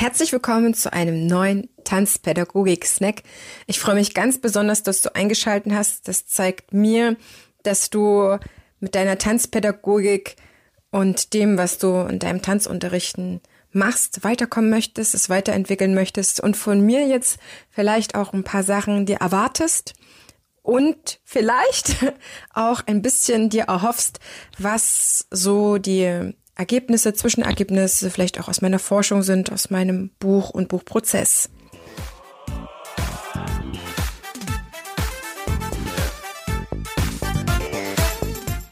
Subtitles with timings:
[0.00, 3.22] Herzlich willkommen zu einem neuen Tanzpädagogik-Snack.
[3.66, 6.08] Ich freue mich ganz besonders, dass du eingeschalten hast.
[6.08, 7.18] Das zeigt mir,
[7.64, 8.38] dass du
[8.78, 10.36] mit deiner Tanzpädagogik
[10.90, 13.42] und dem, was du in deinem Tanzunterrichten
[13.72, 17.38] machst, weiterkommen möchtest, es weiterentwickeln möchtest und von mir jetzt
[17.68, 19.92] vielleicht auch ein paar Sachen dir erwartest
[20.62, 22.06] und vielleicht
[22.54, 24.18] auch ein bisschen dir erhoffst,
[24.56, 30.68] was so die Ergebnisse, Zwischenergebnisse vielleicht auch aus meiner Forschung sind, aus meinem Buch und
[30.68, 31.48] Buchprozess.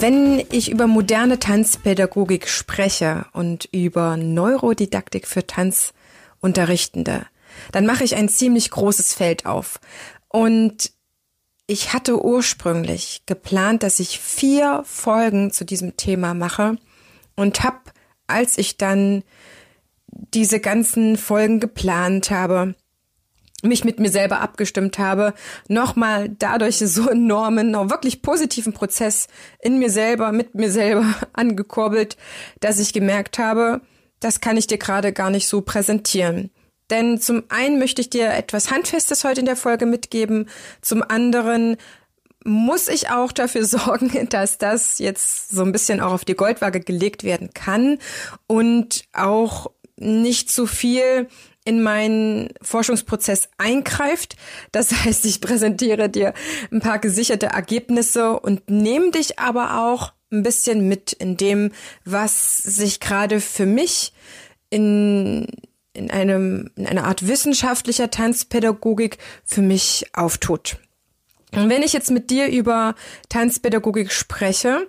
[0.00, 7.26] Wenn ich über moderne Tanzpädagogik spreche und über Neurodidaktik für Tanzunterrichtende,
[7.72, 9.80] dann mache ich ein ziemlich großes Feld auf.
[10.28, 10.92] Und
[11.66, 16.78] ich hatte ursprünglich geplant, dass ich vier Folgen zu diesem Thema mache
[17.34, 17.80] und habe,
[18.28, 19.24] als ich dann
[20.12, 22.76] diese ganzen Folgen geplant habe,
[23.62, 25.34] mich mit mir selber abgestimmt habe,
[25.68, 29.26] nochmal dadurch so enormen, noch wirklich positiven Prozess
[29.60, 32.16] in mir selber, mit mir selber angekurbelt,
[32.60, 33.80] dass ich gemerkt habe,
[34.20, 36.50] das kann ich dir gerade gar nicht so präsentieren.
[36.90, 40.48] Denn zum einen möchte ich dir etwas Handfestes heute in der Folge mitgeben,
[40.80, 41.76] zum anderen
[42.44, 46.80] muss ich auch dafür sorgen, dass das jetzt so ein bisschen auch auf die Goldwaage
[46.80, 47.98] gelegt werden kann
[48.46, 51.28] und auch nicht zu viel
[51.64, 54.36] in meinen Forschungsprozess eingreift.
[54.72, 56.32] Das heißt, ich präsentiere dir
[56.72, 61.72] ein paar gesicherte Ergebnisse und nehme dich aber auch ein bisschen mit in dem,
[62.04, 64.12] was sich gerade für mich
[64.70, 65.46] in,
[65.92, 70.76] in einem, in einer Art wissenschaftlicher Tanzpädagogik für mich auftut.
[71.54, 72.94] Und wenn ich jetzt mit dir über
[73.30, 74.86] Tanzpädagogik spreche,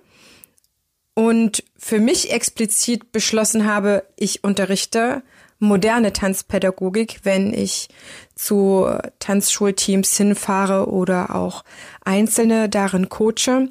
[1.20, 5.22] und für mich explizit beschlossen habe, ich unterrichte
[5.58, 7.88] moderne Tanzpädagogik, wenn ich
[8.34, 8.88] zu
[9.18, 11.62] Tanzschulteams hinfahre oder auch
[12.02, 13.68] Einzelne darin coache,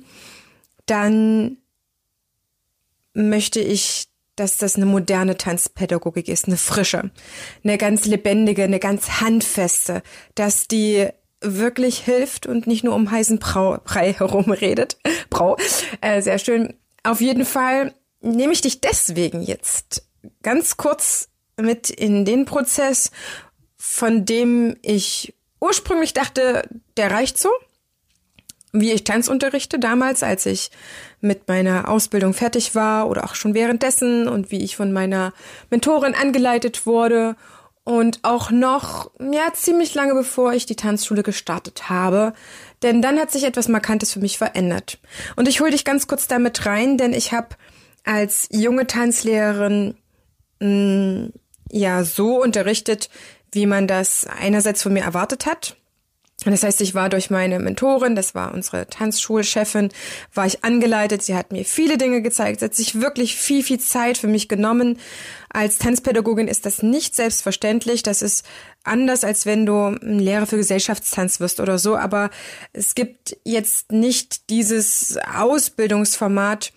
[0.86, 1.58] dann
[3.16, 7.09] möchte ich, dass das eine moderne Tanzpädagogik ist, eine frische,
[7.64, 10.04] eine ganz lebendige, eine ganz handfeste,
[10.36, 11.08] dass die
[11.42, 15.00] wirklich hilft und nicht nur um heißen Brei herumredet.
[15.32, 15.58] Brau,
[16.02, 16.76] äh, sehr schön.
[17.04, 20.04] Auf jeden Fall nehme ich dich deswegen jetzt
[20.44, 23.12] ganz kurz mit in den Prozess,
[23.78, 26.68] von dem ich ursprünglich dachte,
[26.98, 27.50] der reicht so.
[28.72, 30.70] Wie ich Tanz unterrichte damals, als ich
[31.22, 35.34] mit meiner Ausbildung fertig war oder auch schon währenddessen und wie ich von meiner
[35.72, 37.36] Mentorin angeleitet wurde
[37.90, 42.34] und auch noch, ja, ziemlich lange bevor ich die Tanzschule gestartet habe.
[42.84, 45.00] Denn dann hat sich etwas Markantes für mich verändert.
[45.36, 47.48] Und ich hole dich ganz kurz damit rein, denn ich habe
[48.06, 49.98] als junge Tanzlehrerin
[50.60, 51.34] mh, mm,
[51.72, 53.10] ja so unterrichtet,
[53.52, 55.76] wie man das einerseits von mir erwartet hat.
[56.46, 59.90] Das heißt, ich war durch meine Mentorin, das war unsere Tanzschulchefin,
[60.34, 61.22] war ich angeleitet.
[61.22, 64.48] Sie hat mir viele Dinge gezeigt, sie hat sich wirklich viel, viel Zeit für mich
[64.48, 65.00] genommen.
[65.50, 68.04] Als Tanzpädagogin ist das nicht selbstverständlich.
[68.04, 68.46] Das ist
[68.84, 71.98] anders, als wenn du Lehrer für Gesellschaftstanz wirst oder so.
[71.98, 72.30] Aber
[72.72, 76.72] es gibt jetzt nicht dieses Ausbildungsformat,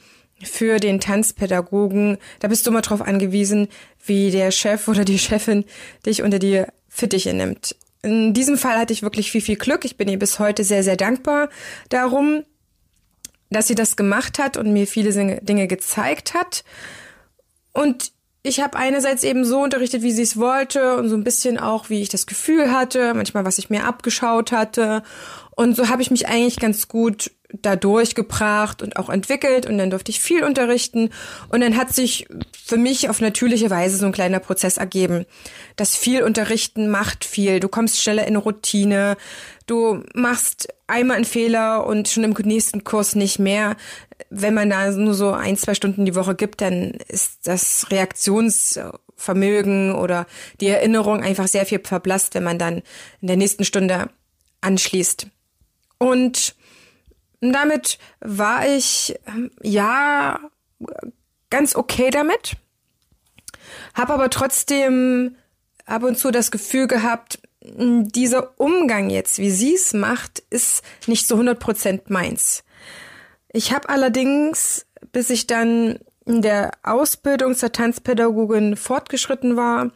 [0.45, 3.69] für den Tanzpädagogen, da bist du immer darauf angewiesen,
[4.05, 5.65] wie der Chef oder die Chefin
[6.05, 7.77] dich unter die Fittiche nimmt.
[8.03, 9.85] In diesem Fall hatte ich wirklich viel, viel Glück.
[9.85, 11.49] Ich bin ihr bis heute sehr, sehr dankbar
[11.89, 12.45] darum,
[13.51, 16.65] dass sie das gemacht hat und mir viele Dinge gezeigt hat.
[17.73, 21.59] Und ich habe einerseits eben so unterrichtet, wie sie es wollte und so ein bisschen
[21.59, 25.05] auch, wie ich das Gefühl hatte, manchmal was ich mir abgeschaut hatte.
[25.55, 29.91] Und so habe ich mich eigentlich ganz gut da durchgebracht und auch entwickelt und dann
[29.91, 31.11] durfte ich viel unterrichten
[31.51, 32.27] und dann hat sich
[32.65, 35.27] für mich auf natürliche Weise so ein kleiner Prozess ergeben.
[35.77, 37.61] Das viel Unterrichten macht viel.
[37.61, 39.19] Du kommst schneller in Routine.
[39.67, 43.77] Du machst einmal einen Fehler und schon im nächsten Kurs nicht mehr.
[44.31, 49.95] Wenn man da nur so ein, zwei Stunden die Woche gibt, dann ist das Reaktionsvermögen
[49.95, 50.27] oder
[50.61, 52.77] die Erinnerung einfach sehr viel verblasst, wenn man dann
[53.21, 54.09] in der nächsten Stunde
[54.63, 55.27] anschließt.
[56.03, 56.57] Und
[57.41, 59.15] damit war ich
[59.63, 60.41] ja
[61.49, 62.57] ganz okay damit,
[63.95, 65.37] habe aber trotzdem
[65.87, 71.29] ab und zu das Gefühl gehabt, dieser Umgang jetzt, wie sie es macht, ist nicht
[71.29, 72.65] zu 100 Prozent meins.
[73.53, 79.93] Ich habe allerdings, bis ich dann in der Ausbildung zur Tanzpädagogin fortgeschritten war,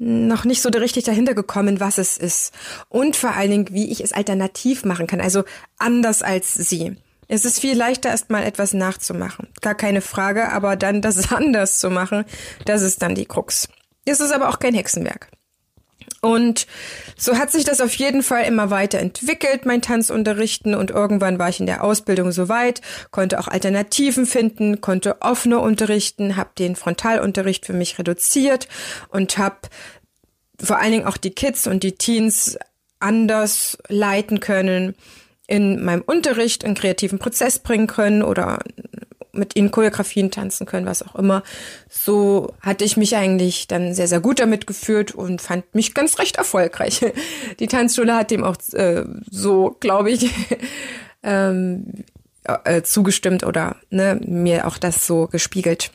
[0.00, 2.52] noch nicht so richtig dahinter gekommen, was es ist.
[2.88, 5.44] Und vor allen Dingen, wie ich es alternativ machen kann, also
[5.78, 6.96] anders als sie.
[7.28, 9.48] Es ist viel leichter, erstmal etwas nachzumachen.
[9.60, 12.24] Gar keine Frage, aber dann das anders zu machen,
[12.64, 13.68] das ist dann die Krux.
[14.06, 15.28] Es ist aber auch kein Hexenwerk.
[16.20, 16.66] Und
[17.16, 20.74] so hat sich das auf jeden Fall immer weiter entwickelt, mein Tanzunterrichten.
[20.74, 26.36] Und irgendwann war ich in der Ausbildung soweit, konnte auch Alternativen finden, konnte offene unterrichten,
[26.36, 28.68] habe den Frontalunterricht für mich reduziert
[29.08, 29.56] und habe
[30.62, 32.58] vor allen Dingen auch die Kids und die Teens
[32.98, 34.94] anders leiten können,
[35.46, 38.60] in meinem Unterricht einen kreativen Prozess bringen können oder
[39.32, 41.42] mit ihnen Choreografien tanzen können, was auch immer.
[41.88, 46.18] So hatte ich mich eigentlich dann sehr, sehr gut damit geführt und fand mich ganz
[46.18, 47.00] recht erfolgreich.
[47.60, 50.30] Die Tanzschule hat dem auch äh, so, glaube ich,
[51.22, 52.04] ähm,
[52.44, 55.92] äh, zugestimmt oder ne, mir auch das so gespiegelt.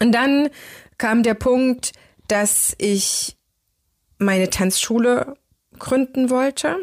[0.00, 0.48] Und dann
[0.96, 1.92] kam der Punkt,
[2.26, 3.36] dass ich
[4.18, 5.34] meine Tanzschule
[5.78, 6.76] gründen wollte.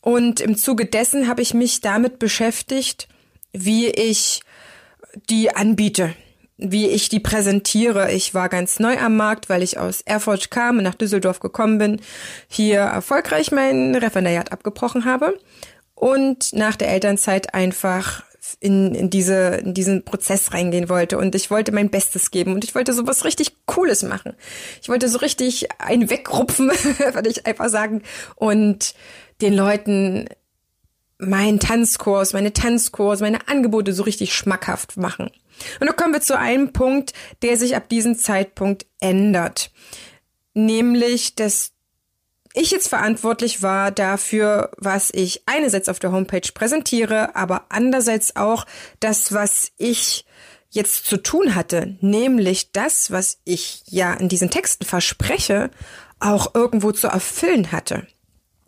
[0.00, 3.08] Und im Zuge dessen habe ich mich damit beschäftigt,
[3.54, 4.42] wie ich
[5.30, 6.14] die anbiete,
[6.58, 8.12] wie ich die präsentiere.
[8.12, 11.78] Ich war ganz neu am Markt, weil ich aus Erfurt kam und nach Düsseldorf gekommen
[11.78, 12.00] bin,
[12.48, 15.38] hier erfolgreich mein Referendariat abgebrochen habe
[15.94, 18.24] und nach der Elternzeit einfach
[18.60, 22.64] in, in, diese, in diesen Prozess reingehen wollte und ich wollte mein Bestes geben und
[22.64, 24.34] ich wollte so was richtig Cooles machen.
[24.82, 26.68] Ich wollte so richtig einen wegrupfen,
[27.14, 28.02] würde ich einfach sagen
[28.36, 28.94] und
[29.40, 30.28] den Leuten
[31.18, 35.30] meinen Tanzkurs, meine Tanzkurs, meine Angebote so richtig schmackhaft machen.
[35.80, 37.12] Und da kommen wir zu einem Punkt,
[37.42, 39.70] der sich ab diesem Zeitpunkt ändert.
[40.54, 41.72] Nämlich, dass
[42.52, 48.64] ich jetzt verantwortlich war dafür, was ich einerseits auf der Homepage präsentiere, aber andererseits auch
[49.00, 50.24] das, was ich
[50.70, 55.70] jetzt zu tun hatte, nämlich das, was ich ja in diesen Texten verspreche,
[56.20, 58.06] auch irgendwo zu erfüllen hatte.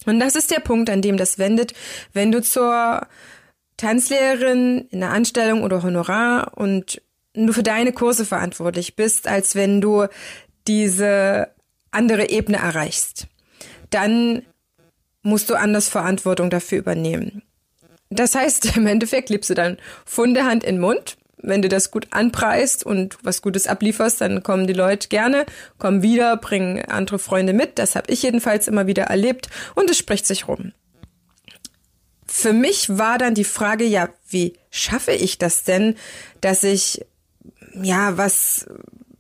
[0.07, 1.75] Und das ist der Punkt, an dem das wendet,
[2.13, 3.07] wenn du zur
[3.77, 7.03] Tanzlehrerin in der Anstellung oder Honorar und
[7.35, 10.07] du für deine Kurse verantwortlich bist, als wenn du
[10.67, 11.49] diese
[11.91, 13.27] andere Ebene erreichst.
[13.91, 14.43] Dann
[15.23, 17.43] musst du anders Verantwortung dafür übernehmen.
[18.09, 22.09] Das heißt, im Endeffekt lebst du dann Funde Hand in Mund wenn du das gut
[22.11, 25.47] anpreist und was Gutes ablieferst, dann kommen die Leute gerne,
[25.79, 27.79] kommen wieder, bringen andere Freunde mit.
[27.79, 30.73] Das habe ich jedenfalls immer wieder erlebt und es spricht sich rum.
[32.27, 35.97] Für mich war dann die Frage, ja, wie schaffe ich das denn,
[36.41, 37.05] dass ich
[37.75, 38.67] ja was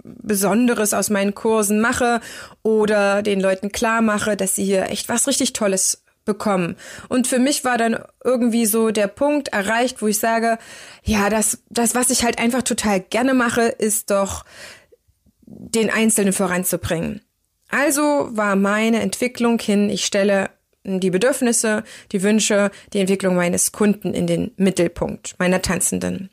[0.02, 2.20] Besonderes aus meinen Kursen mache
[2.62, 6.76] oder den Leuten klar mache, dass sie hier echt was richtig Tolles bekommen.
[7.08, 10.58] Und für mich war dann irgendwie so der Punkt erreicht, wo ich sage,
[11.02, 14.44] ja, das, das, was ich halt einfach total gerne mache, ist doch,
[15.48, 17.22] den Einzelnen voranzubringen.
[17.68, 20.50] Also war meine Entwicklung hin, ich stelle
[20.84, 21.82] die Bedürfnisse,
[22.12, 26.30] die Wünsche, die Entwicklung meines Kunden in den Mittelpunkt meiner Tanzenden.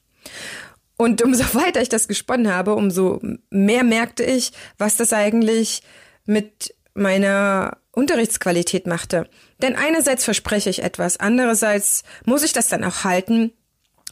[0.98, 3.20] Und umso weiter ich das gesponnen habe, umso
[3.50, 5.82] mehr merkte ich, was das eigentlich
[6.26, 9.30] mit meiner Unterrichtsqualität machte.
[9.62, 13.54] Denn einerseits verspreche ich etwas, andererseits muss ich das dann auch halten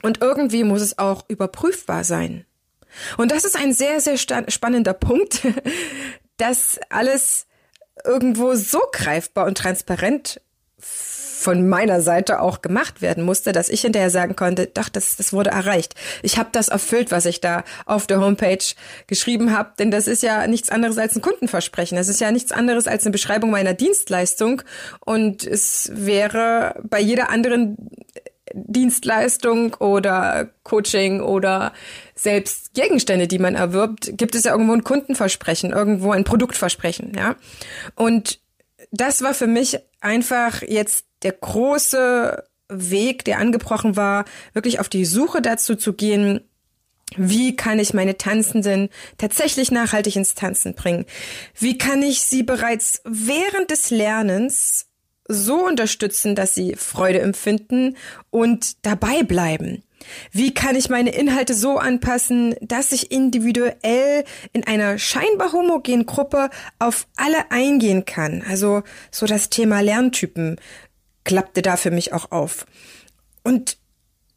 [0.02, 2.46] und irgendwie muss es auch überprüfbar sein.
[3.18, 5.42] Und das ist ein sehr, sehr spannender Punkt,
[6.38, 7.48] dass alles
[8.06, 10.42] irgendwo so greifbar und transparent
[11.42, 15.34] von meiner Seite auch gemacht werden musste, dass ich hinterher sagen konnte, doch, das, das
[15.34, 15.96] wurde erreicht.
[16.22, 18.64] Ich habe das erfüllt, was ich da auf der Homepage
[19.08, 21.98] geschrieben habe, denn das ist ja nichts anderes als ein Kundenversprechen.
[21.98, 24.62] Das ist ja nichts anderes als eine Beschreibung meiner Dienstleistung
[25.04, 27.76] und es wäre bei jeder anderen
[28.54, 31.74] Dienstleistung oder Coaching oder
[32.14, 37.36] selbst Gegenstände, die man erwirbt, gibt es ja irgendwo ein Kundenversprechen, irgendwo ein Produktversprechen, ja.
[37.96, 38.40] Und
[38.92, 45.06] das war für mich einfach jetzt der große Weg, der angebrochen war, wirklich auf die
[45.06, 46.42] Suche dazu zu gehen,
[47.18, 51.06] wie kann ich meine Tanzenden tatsächlich nachhaltig ins Tanzen bringen?
[51.58, 54.88] Wie kann ich sie bereits während des Lernens
[55.28, 57.98] so unterstützen, dass sie Freude empfinden
[58.30, 59.84] und dabei bleiben?
[60.32, 66.50] Wie kann ich meine Inhalte so anpassen, dass ich individuell in einer scheinbar homogenen Gruppe
[66.80, 68.44] auf alle eingehen kann?
[68.48, 70.58] Also so das Thema Lerntypen
[71.24, 72.66] klappte da für mich auch auf.
[73.44, 73.78] Und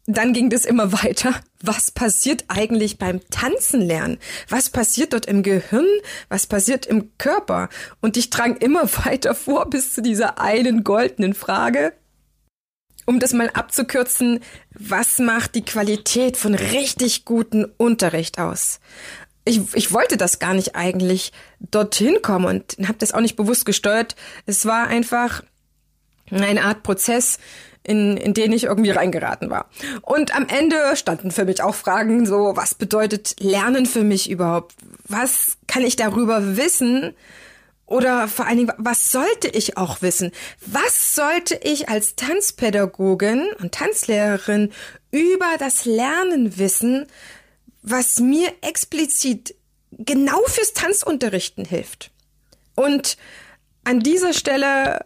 [0.07, 1.33] dann ging das immer weiter.
[1.61, 4.19] Was passiert eigentlich beim Tanzen lernen?
[4.49, 5.87] Was passiert dort im Gehirn?
[6.29, 7.69] Was passiert im Körper?
[8.01, 11.93] Und ich drang immer weiter vor bis zu dieser einen goldenen Frage.
[13.07, 14.39] Um das mal abzukürzen,
[14.71, 18.79] was macht die Qualität von richtig guten Unterricht aus?
[19.43, 23.65] Ich, ich wollte das gar nicht eigentlich dorthin kommen und habe das auch nicht bewusst
[23.65, 24.15] gesteuert.
[24.47, 25.43] Es war einfach
[26.31, 27.37] eine Art Prozess,
[27.83, 29.69] in, in den ich irgendwie reingeraten war.
[30.01, 34.73] Und am Ende standen für mich auch Fragen so, was bedeutet Lernen für mich überhaupt?
[35.07, 37.13] Was kann ich darüber wissen?
[37.85, 40.31] Oder vor allen Dingen, was sollte ich auch wissen?
[40.65, 44.71] Was sollte ich als Tanzpädagogin und Tanzlehrerin
[45.11, 47.05] über das Lernen wissen,
[47.83, 49.53] was mir explizit
[49.91, 52.09] genau fürs Tanzunterrichten hilft?
[52.73, 53.17] Und
[53.83, 55.05] an dieser Stelle,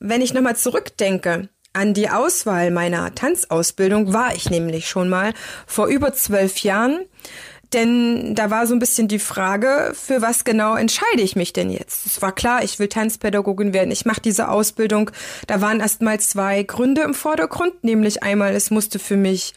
[0.00, 5.34] wenn ich nochmal zurückdenke, an die Auswahl meiner Tanzausbildung war ich nämlich schon mal
[5.66, 7.04] vor über zwölf Jahren.
[7.72, 11.70] Denn da war so ein bisschen die Frage, für was genau entscheide ich mich denn
[11.70, 12.04] jetzt?
[12.04, 13.92] Es war klar, ich will Tanzpädagogin werden.
[13.92, 15.12] Ich mache diese Ausbildung.
[15.46, 19.54] Da waren erst mal zwei Gründe im Vordergrund, nämlich einmal, es musste für mich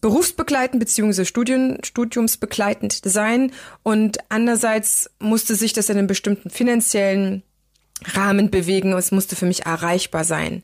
[0.00, 1.24] berufsbegleitend bzw.
[1.24, 3.50] Studien, studiumsbegleitend sein
[3.82, 7.42] und andererseits musste sich das in einem bestimmten finanziellen
[8.04, 10.62] Rahmen bewegen es musste für mich erreichbar sein.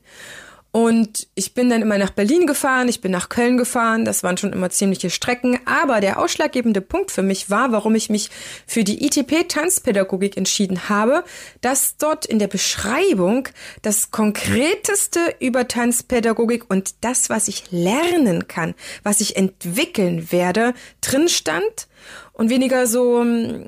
[0.75, 4.37] Und ich bin dann immer nach Berlin gefahren, ich bin nach Köln gefahren, das waren
[4.37, 8.31] schon immer ziemliche Strecken, aber der ausschlaggebende Punkt für mich war, warum ich mich
[8.65, 11.25] für die ITP Tanzpädagogik entschieden habe,
[11.61, 13.49] dass dort in der Beschreibung
[13.83, 18.73] das konkreteste über Tanzpädagogik und das, was ich lernen kann,
[19.03, 21.87] was ich entwickeln werde, drin stand
[22.31, 23.67] und weniger so hm,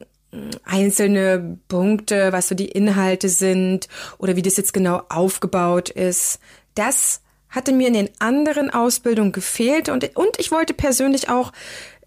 [0.64, 3.88] einzelne Punkte, was so die Inhalte sind
[4.18, 6.40] oder wie das jetzt genau aufgebaut ist.
[6.76, 11.54] Das hatte mir in den anderen Ausbildungen gefehlt und, und ich wollte persönlich auch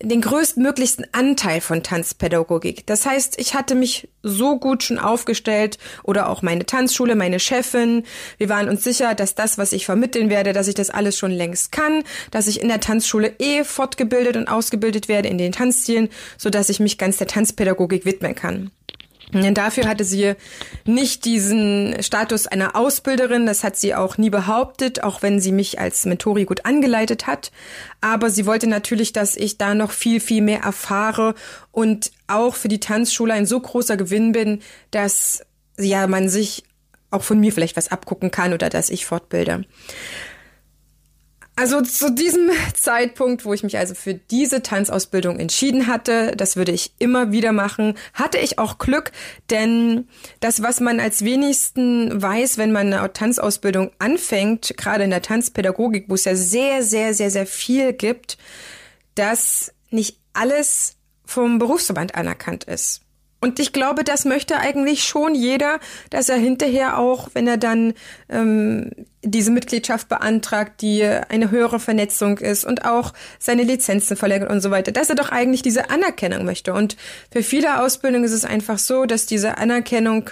[0.03, 2.87] den größtmöglichsten Anteil von Tanzpädagogik.
[2.87, 8.05] Das heißt, ich hatte mich so gut schon aufgestellt oder auch meine Tanzschule, meine Chefin.
[8.37, 11.33] Wir waren uns sicher, dass das, was ich vermitteln werde, dass ich das alles schon
[11.33, 16.09] längst kann, dass ich in der Tanzschule eh fortgebildet und ausgebildet werde in den Tanzstilen,
[16.37, 18.71] so dass ich mich ganz der Tanzpädagogik widmen kann.
[19.33, 20.35] Denn dafür hatte sie
[20.85, 25.79] nicht diesen Status einer Ausbilderin, das hat sie auch nie behauptet, auch wenn sie mich
[25.79, 27.53] als Mentori gut angeleitet hat.
[28.01, 31.35] Aber sie wollte natürlich, dass ich da noch viel, viel mehr erfahre
[31.73, 35.45] und auch für die Tanzschule ein so großer Gewinn bin, dass
[35.79, 36.65] ja man sich
[37.11, 39.65] auch von mir vielleicht was abgucken kann oder dass ich fortbilde.
[41.59, 46.71] Also zu diesem Zeitpunkt, wo ich mich also für diese Tanzausbildung entschieden hatte, das würde
[46.71, 49.11] ich immer wieder machen, hatte ich auch Glück,
[49.51, 50.07] denn
[50.39, 56.05] das, was man als wenigsten weiß, wenn man eine Tanzausbildung anfängt, gerade in der Tanzpädagogik,
[56.07, 58.39] wo es ja sehr, sehr, sehr, sehr viel gibt,
[59.17, 63.01] dass nicht alles vom Berufsverband anerkannt ist.
[63.41, 65.79] Und ich glaube, das möchte eigentlich schon jeder,
[66.11, 67.95] dass er hinterher auch, wenn er dann
[68.29, 68.91] ähm,
[69.23, 74.71] diese Mitgliedschaft beantragt, die eine höhere Vernetzung ist und auch seine Lizenzen verlängert und so
[74.71, 76.73] weiter, dass er doch eigentlich diese Anerkennung möchte.
[76.73, 76.97] Und
[77.31, 80.31] für viele Ausbildungen ist es einfach so, dass diese Anerkennung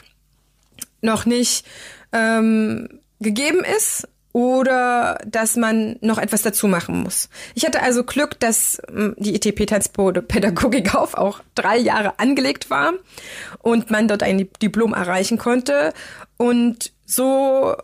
[1.01, 1.65] noch nicht
[2.13, 7.31] ähm, gegeben ist oder dass man noch etwas dazu machen muss.
[7.55, 12.93] Ich hatte also Glück, dass hm, die ITP-Tanzpädagogik auf auch drei Jahre angelegt war
[13.62, 15.95] und man dort ein Diplom erreichen konnte.
[16.37, 17.76] Und so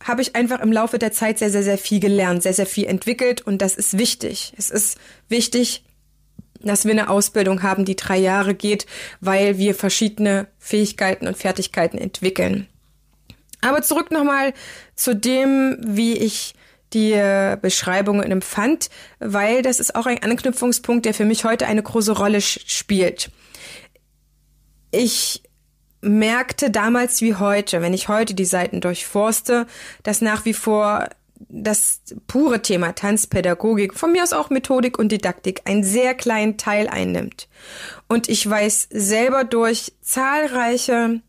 [0.00, 2.86] habe ich einfach im Laufe der Zeit sehr, sehr, sehr viel gelernt, sehr, sehr viel
[2.86, 4.52] entwickelt und das ist wichtig.
[4.56, 4.98] Es ist
[5.28, 5.82] wichtig,
[6.60, 8.86] dass wir eine Ausbildung haben, die drei Jahre geht,
[9.20, 12.68] weil wir verschiedene Fähigkeiten und Fertigkeiten entwickeln.
[13.60, 14.52] Aber zurück nochmal
[14.94, 16.54] zu dem, wie ich
[16.92, 21.82] die äh, Beschreibungen empfand, weil das ist auch ein Anknüpfungspunkt, der für mich heute eine
[21.82, 23.30] große Rolle spielt.
[24.92, 25.42] Ich
[26.00, 29.66] merkte damals wie heute, wenn ich heute die Seiten durchforste,
[30.02, 31.08] dass nach wie vor
[31.48, 36.88] das pure Thema Tanzpädagogik, von mir aus auch Methodik und Didaktik, einen sehr kleinen Teil
[36.88, 37.48] einnimmt.
[38.08, 41.20] Und ich weiß selber durch zahlreiche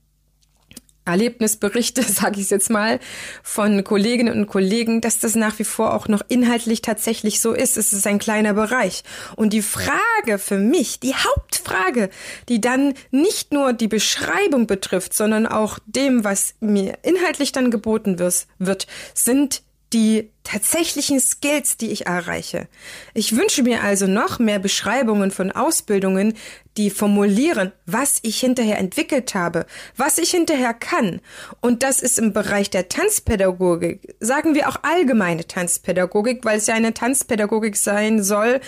[1.07, 2.99] Erlebnisberichte, sage ich jetzt mal,
[3.43, 7.77] von Kolleginnen und Kollegen, dass das nach wie vor auch noch inhaltlich tatsächlich so ist.
[7.77, 9.03] Es ist ein kleiner Bereich.
[9.35, 12.09] Und die Frage für mich, die Hauptfrage,
[12.49, 18.19] die dann nicht nur die Beschreibung betrifft, sondern auch dem, was mir inhaltlich dann geboten
[18.19, 19.61] wird, sind
[19.93, 22.67] die tatsächlichen Skills, die ich erreiche.
[23.13, 26.33] Ich wünsche mir also noch mehr Beschreibungen von Ausbildungen,
[26.75, 29.65] die formulieren, was ich hinterher entwickelt habe,
[29.95, 31.21] was ich hinterher kann.
[31.61, 36.75] Und das ist im Bereich der Tanzpädagogik, sagen wir auch allgemeine Tanzpädagogik, weil es ja
[36.75, 38.59] eine Tanzpädagogik sein soll,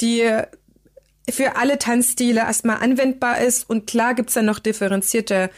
[0.00, 0.28] die
[1.30, 3.68] für alle Tanzstile erstmal anwendbar ist.
[3.68, 5.50] Und klar gibt's dann noch differenzierte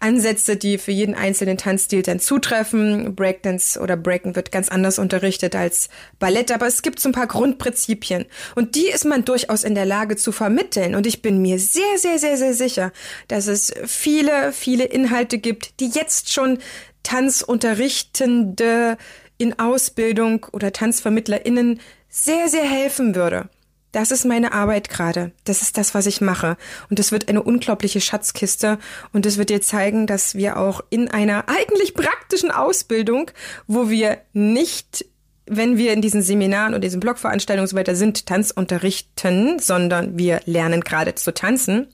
[0.00, 3.14] Ansätze, die für jeden einzelnen Tanzstil dann zutreffen.
[3.14, 7.26] Breakdance oder Breaken wird ganz anders unterrichtet als Ballett, aber es gibt so ein paar
[7.26, 11.58] Grundprinzipien und die ist man durchaus in der Lage zu vermitteln und ich bin mir
[11.58, 12.92] sehr, sehr, sehr, sehr sicher,
[13.28, 16.58] dass es viele, viele Inhalte gibt, die jetzt schon
[17.02, 18.96] Tanzunterrichtende
[19.38, 23.48] in Ausbildung oder TanzvermittlerInnen sehr, sehr helfen würde.
[23.94, 25.30] Das ist meine Arbeit gerade.
[25.44, 26.56] Das ist das, was ich mache.
[26.90, 28.78] Und es wird eine unglaubliche Schatzkiste.
[29.12, 33.30] Und es wird dir zeigen, dass wir auch in einer eigentlich praktischen Ausbildung,
[33.68, 35.06] wo wir nicht
[35.46, 40.16] wenn wir in diesen Seminaren und diesen Blogveranstaltungen und so weiter sind, Tanz unterrichten, sondern
[40.16, 41.88] wir lernen gerade zu tanzen.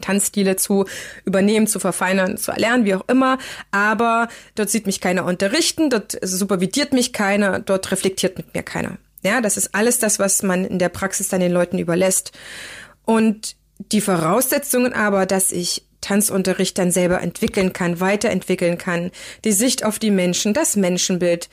[0.00, 0.86] Tanzstile zu
[1.24, 3.38] übernehmen, zu verfeinern, zu erlernen, wie auch immer.
[3.70, 8.96] Aber dort sieht mich keiner unterrichten, dort supervidiert mich keiner, dort reflektiert mit mir keiner.
[9.22, 12.32] Ja, das ist alles das, was man in der Praxis dann den Leuten überlässt.
[13.04, 19.10] Und die Voraussetzungen aber, dass ich Tanzunterricht dann selber entwickeln kann, weiterentwickeln kann,
[19.44, 21.48] die Sicht auf die Menschen, das Menschenbild,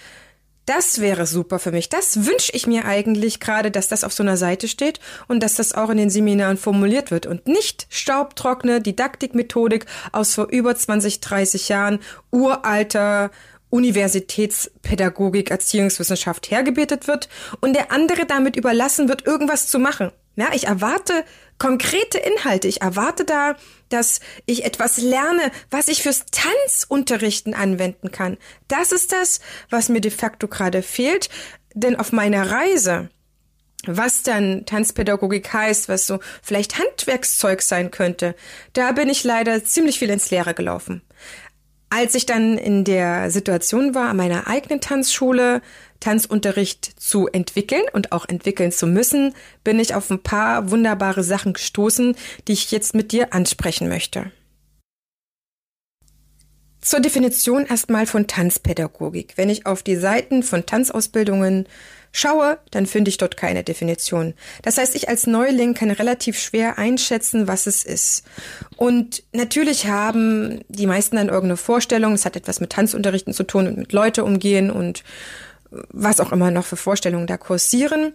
[0.65, 1.89] das wäre super für mich.
[1.89, 5.55] Das wünsche ich mir eigentlich gerade, dass das auf so einer Seite steht und dass
[5.55, 11.19] das auch in den Seminaren formuliert wird und nicht staubtrockene Didaktikmethodik aus vor über 20,
[11.19, 11.99] 30 Jahren
[12.31, 13.29] uralter
[13.75, 17.29] Universitätspädagogik, Erziehungswissenschaft hergebetet wird
[17.59, 20.11] und der andere damit überlassen wird, irgendwas zu machen.
[20.37, 21.23] Ja, ich erwarte
[21.57, 22.67] konkrete Inhalte.
[22.67, 23.55] Ich erwarte da,
[23.89, 28.37] dass ich etwas lerne, was ich fürs Tanzunterrichten anwenden kann.
[28.67, 29.39] Das ist das,
[29.69, 31.29] was mir de facto gerade fehlt.
[31.73, 33.09] Denn auf meiner Reise,
[33.85, 38.35] was dann Tanzpädagogik heißt, was so vielleicht Handwerkszeug sein könnte,
[38.73, 41.01] da bin ich leider ziemlich viel ins Leere gelaufen.
[41.97, 45.61] Als ich dann in der Situation war, an meiner eigenen Tanzschule
[46.01, 49.33] Tanzunterricht zu entwickeln und auch entwickeln zu müssen,
[49.63, 52.17] bin ich auf ein paar wunderbare Sachen gestoßen,
[52.49, 54.29] die ich jetzt mit dir ansprechen möchte.
[56.81, 59.37] Zur Definition erstmal von Tanzpädagogik.
[59.37, 61.65] Wenn ich auf die Seiten von Tanzausbildungen
[62.15, 64.33] schaue, dann finde ich dort keine Definition.
[64.61, 68.23] Das heißt, ich als Neuling kann relativ schwer einschätzen, was es ist.
[68.77, 73.67] Und natürlich haben die meisten dann irgendeine Vorstellung, es hat etwas mit Tanzunterrichten zu tun
[73.67, 75.03] und mit Leute umgehen und
[75.69, 78.13] was auch immer noch für Vorstellungen da kursieren.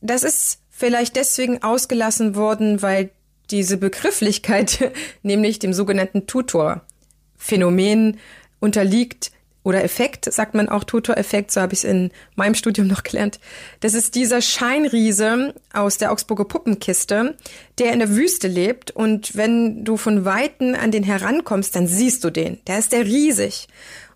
[0.00, 3.10] Das ist vielleicht deswegen ausgelassen worden, weil
[3.50, 4.90] diese Begrifflichkeit,
[5.22, 8.18] nämlich dem sogenannten Tutor-Phänomen
[8.58, 9.32] unterliegt,
[9.64, 13.38] oder Effekt, sagt man auch Tutor-Effekt, so habe ich es in meinem Studium noch gelernt.
[13.80, 17.36] Das ist dieser Scheinriese aus der Augsburger Puppenkiste,
[17.78, 22.24] der in der Wüste lebt und wenn du von Weitem an den herankommst, dann siehst
[22.24, 22.60] du den.
[22.66, 23.68] Der ist der riesig.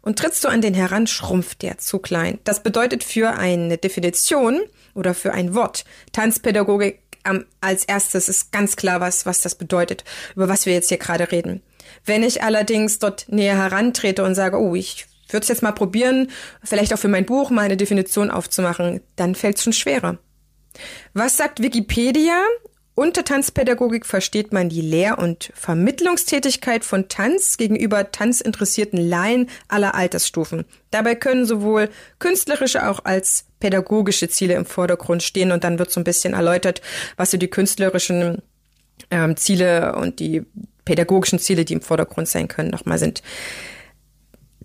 [0.02, 2.38] Und trittst du an den heran, schrumpft der zu klein.
[2.44, 4.60] Das bedeutet für eine Definition
[4.94, 7.00] oder für ein Wort Tanzpädagogik
[7.60, 10.04] als erstes ist ganz klar, was, was das bedeutet,
[10.34, 11.60] über was wir jetzt hier gerade reden.
[12.04, 16.30] Wenn ich allerdings dort näher herantrete und sage, oh, ich würde es jetzt mal probieren,
[16.62, 20.18] vielleicht auch für mein Buch mal eine Definition aufzumachen, dann fällt es schon schwerer.
[21.14, 22.42] Was sagt Wikipedia?
[22.98, 30.64] Unter Tanzpädagogik versteht man die Lehr- und Vermittlungstätigkeit von Tanz gegenüber tanzinteressierten Laien aller Altersstufen.
[30.90, 36.00] Dabei können sowohl künstlerische auch als pädagogische Ziele im Vordergrund stehen und dann wird so
[36.00, 36.80] ein bisschen erläutert,
[37.18, 38.40] was so die künstlerischen
[39.10, 40.46] ähm, Ziele und die
[40.86, 43.22] pädagogischen Ziele, die im Vordergrund sein können, nochmal sind.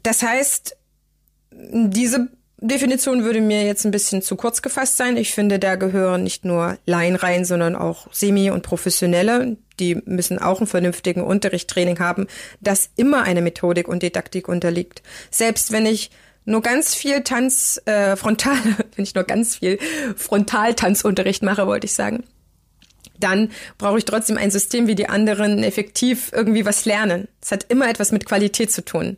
[0.03, 0.75] Das heißt,
[1.51, 2.29] diese
[2.63, 5.17] Definition würde mir jetzt ein bisschen zu kurz gefasst sein.
[5.17, 9.57] Ich finde, da gehören nicht nur Laien rein, sondern auch Semi- und Professionelle.
[9.79, 12.27] Die müssen auch einen vernünftigen Unterrichtstraining haben,
[12.59, 15.01] das immer eine Methodik und Didaktik unterliegt.
[15.31, 16.11] Selbst wenn ich
[16.45, 18.57] nur ganz viel Tanz, äh, frontal,
[18.95, 19.79] wenn ich nur ganz viel
[20.15, 22.23] Frontaltanzunterricht mache, wollte ich sagen,
[23.19, 27.27] dann brauche ich trotzdem ein System wie die anderen effektiv irgendwie was lernen.
[27.41, 29.17] Es hat immer etwas mit Qualität zu tun.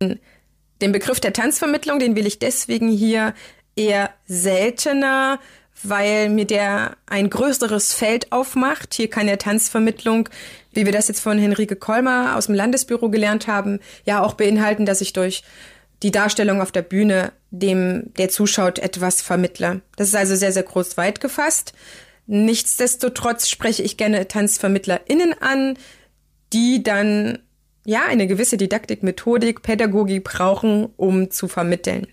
[0.00, 3.34] Den Begriff der Tanzvermittlung, den will ich deswegen hier
[3.76, 5.38] eher seltener,
[5.82, 8.94] weil mir der ein größeres Feld aufmacht.
[8.94, 10.28] Hier kann der Tanzvermittlung,
[10.72, 14.86] wie wir das jetzt von Henrike Kolmer aus dem Landesbüro gelernt haben, ja auch beinhalten,
[14.86, 15.42] dass ich durch
[16.02, 19.82] die Darstellung auf der Bühne dem, der zuschaut, etwas vermittle.
[19.96, 21.74] Das ist also sehr, sehr groß weit gefasst.
[22.26, 25.76] Nichtsdestotrotz spreche ich gerne TanzvermittlerInnen an,
[26.52, 27.38] die dann
[27.84, 32.06] ja eine gewisse Didaktik, Methodik, Pädagogik brauchen, um zu vermitteln.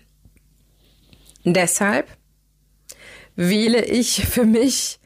[1.44, 2.08] Deshalb
[3.36, 4.98] wähle ich für mich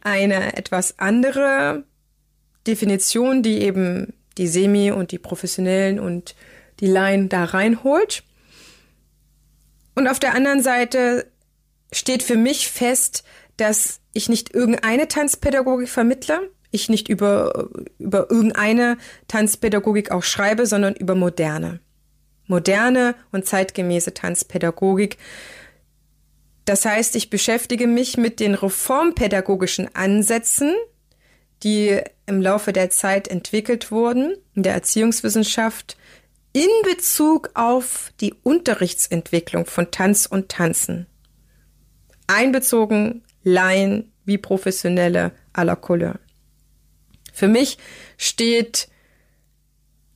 [0.00, 1.84] eine etwas andere
[2.66, 6.34] Definition, die eben die Semi- und die Professionellen und
[6.80, 8.22] die Laien da reinholt.
[9.94, 11.30] Und auf der anderen Seite
[11.92, 13.24] steht für mich fest,
[13.56, 18.96] dass ich nicht irgendeine Tanzpädagogik vermittle, ich nicht über, über irgendeine
[19.28, 21.80] Tanzpädagogik auch schreibe, sondern über moderne.
[22.46, 25.18] Moderne und zeitgemäße Tanzpädagogik.
[26.64, 30.74] Das heißt, ich beschäftige mich mit den reformpädagogischen Ansätzen,
[31.62, 35.96] die im Laufe der Zeit entwickelt wurden in der Erziehungswissenschaft
[36.52, 41.06] in Bezug auf die Unterrichtsentwicklung von Tanz und Tanzen.
[42.26, 46.18] Einbezogen Laien wie Professionelle à la Couleur.
[47.32, 47.78] Für mich
[48.16, 48.88] steht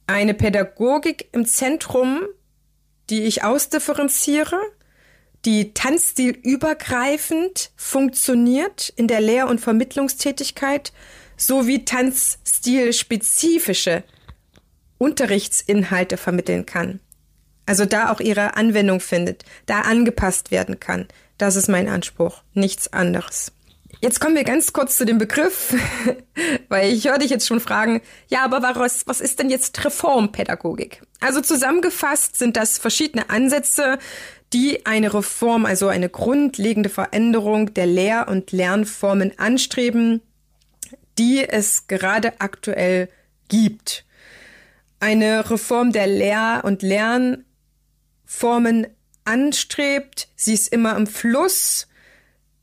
[0.06, 2.20] eine Pädagogik im Zentrum,
[3.10, 4.60] die ich ausdifferenziere,
[5.44, 10.94] die tanzstilübergreifend funktioniert in der Lehr- und Vermittlungstätigkeit
[11.36, 14.04] sowie tanzstilspezifische
[14.98, 17.00] Unterrichtsinhalte vermitteln kann.
[17.66, 21.06] Also da auch ihre Anwendung findet, da angepasst werden kann.
[21.38, 23.52] Das ist mein Anspruch, nichts anderes.
[24.00, 25.74] Jetzt kommen wir ganz kurz zu dem Begriff,
[26.68, 31.02] weil ich höre dich jetzt schon fragen, ja, aber was, was ist denn jetzt Reformpädagogik?
[31.20, 33.98] Also zusammengefasst sind das verschiedene Ansätze,
[34.52, 40.20] die eine Reform, also eine grundlegende Veränderung der Lehr- und Lernformen anstreben,
[41.18, 43.08] die es gerade aktuell
[43.48, 44.04] gibt.
[45.00, 48.86] Eine Reform der Lehr- und Lernformen
[49.24, 51.88] anstrebt, sie ist immer im Fluss,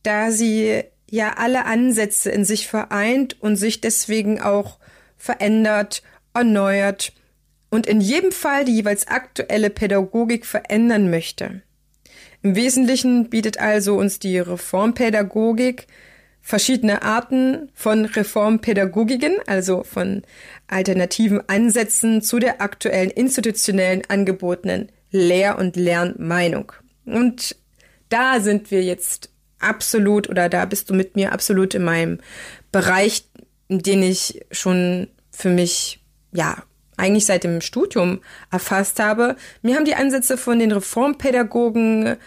[0.03, 4.79] da sie ja alle Ansätze in sich vereint und sich deswegen auch
[5.17, 6.01] verändert,
[6.33, 7.13] erneuert
[7.69, 11.61] und in jedem Fall die jeweils aktuelle Pädagogik verändern möchte.
[12.41, 15.85] Im Wesentlichen bietet also uns die Reformpädagogik
[16.41, 20.23] verschiedene Arten von Reformpädagogiken, also von
[20.67, 26.71] alternativen Ansätzen zu der aktuellen institutionellen angebotenen Lehr- und Lernmeinung.
[27.05, 27.57] Und
[28.09, 29.30] da sind wir jetzt
[29.61, 32.19] absolut oder da bist du mit mir absolut in meinem
[32.71, 33.25] Bereich,
[33.69, 36.63] den ich schon für mich, ja,
[36.97, 38.21] eigentlich seit dem Studium
[38.51, 39.35] erfasst habe.
[39.61, 42.17] Mir haben die Ansätze von den Reformpädagogen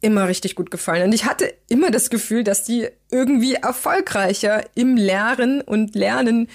[0.00, 1.04] immer richtig gut gefallen.
[1.04, 6.48] Und ich hatte immer das Gefühl, dass die irgendwie erfolgreicher im Lehren und Lernen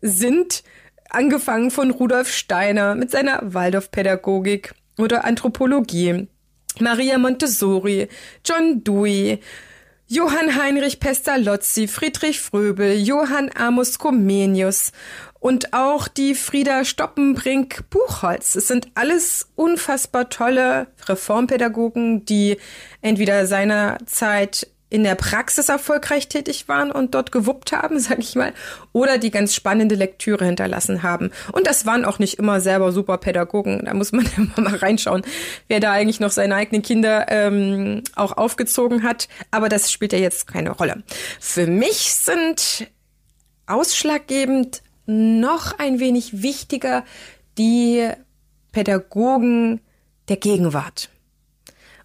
[0.00, 0.62] sind.
[1.10, 6.28] Angefangen von Rudolf Steiner mit seiner Waldorfpädagogik oder Anthropologie
[6.80, 8.08] Maria Montessori,
[8.44, 9.40] John Dewey,
[10.06, 14.92] Johann Heinrich Pestalozzi, Friedrich Fröbel, Johann Amos Comenius
[15.40, 18.54] und auch die Frieda Stoppenbrink Buchholz.
[18.54, 22.58] Es sind alles unfassbar tolle Reformpädagogen, die
[23.02, 28.52] entweder seinerzeit in der Praxis erfolgreich tätig waren und dort gewuppt haben, sag ich mal,
[28.92, 31.32] oder die ganz spannende Lektüre hinterlassen haben.
[31.50, 33.82] Und das waren auch nicht immer selber super Pädagogen.
[33.86, 35.22] Da muss man immer mal reinschauen,
[35.66, 39.26] wer da eigentlich noch seine eigenen Kinder ähm, auch aufgezogen hat.
[39.50, 41.02] Aber das spielt ja jetzt keine Rolle.
[41.40, 42.88] Für mich sind
[43.66, 47.04] ausschlaggebend noch ein wenig wichtiger
[47.58, 48.08] die
[48.70, 49.80] Pädagogen
[50.28, 51.08] der Gegenwart.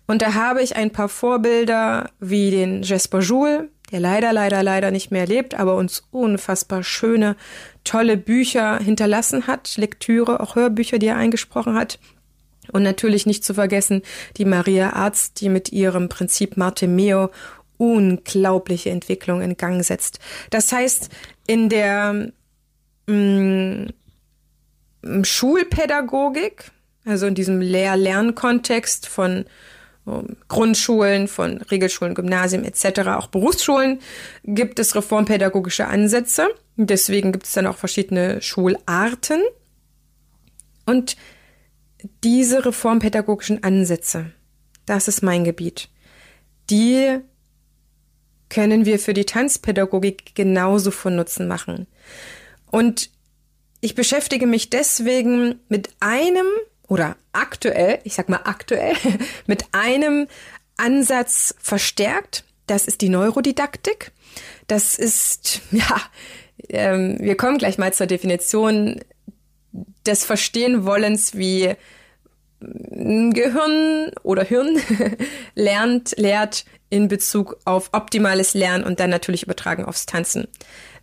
[0.09, 4.89] Und da habe ich ein paar Vorbilder wie den Jesper Joule, der leider, leider, leider
[4.89, 7.35] nicht mehr lebt, aber uns unfassbar schöne,
[7.83, 11.99] tolle Bücher hinterlassen hat, Lektüre, auch Hörbücher, die er eingesprochen hat.
[12.71, 14.01] Und natürlich nicht zu vergessen
[14.37, 17.29] die Maria Arzt, die mit ihrem Prinzip Martemeo
[17.77, 20.17] unglaubliche Entwicklung in Gang setzt.
[20.49, 21.09] Das heißt,
[21.45, 22.31] in der
[23.05, 23.91] mh,
[25.03, 26.71] mm, Schulpädagogik,
[27.05, 29.45] also in diesem Lehr-Lern-Kontext von
[30.47, 33.99] Grundschulen, von Regelschulen, Gymnasien etc., auch Berufsschulen
[34.43, 36.47] gibt es reformpädagogische Ansätze.
[36.75, 39.41] Deswegen gibt es dann auch verschiedene Schularten.
[40.85, 41.17] Und
[42.23, 44.31] diese reformpädagogischen Ansätze,
[44.85, 45.89] das ist mein Gebiet,
[46.69, 47.19] die
[48.49, 51.87] können wir für die Tanzpädagogik genauso von Nutzen machen.
[52.71, 53.11] Und
[53.81, 56.47] ich beschäftige mich deswegen mit einem
[56.89, 58.95] oder aktuell, ich sag mal aktuell,
[59.47, 60.27] mit einem
[60.75, 62.43] Ansatz verstärkt.
[62.67, 64.11] Das ist die Neurodidaktik.
[64.67, 66.01] Das ist, ja,
[66.67, 68.99] ähm, wir kommen gleich mal zur Definition
[70.05, 71.75] des Verstehenwollens, wie
[72.59, 74.81] Gehirn oder Hirn
[75.55, 80.47] lernt, lehrt in Bezug auf optimales Lernen und dann natürlich übertragen aufs Tanzen.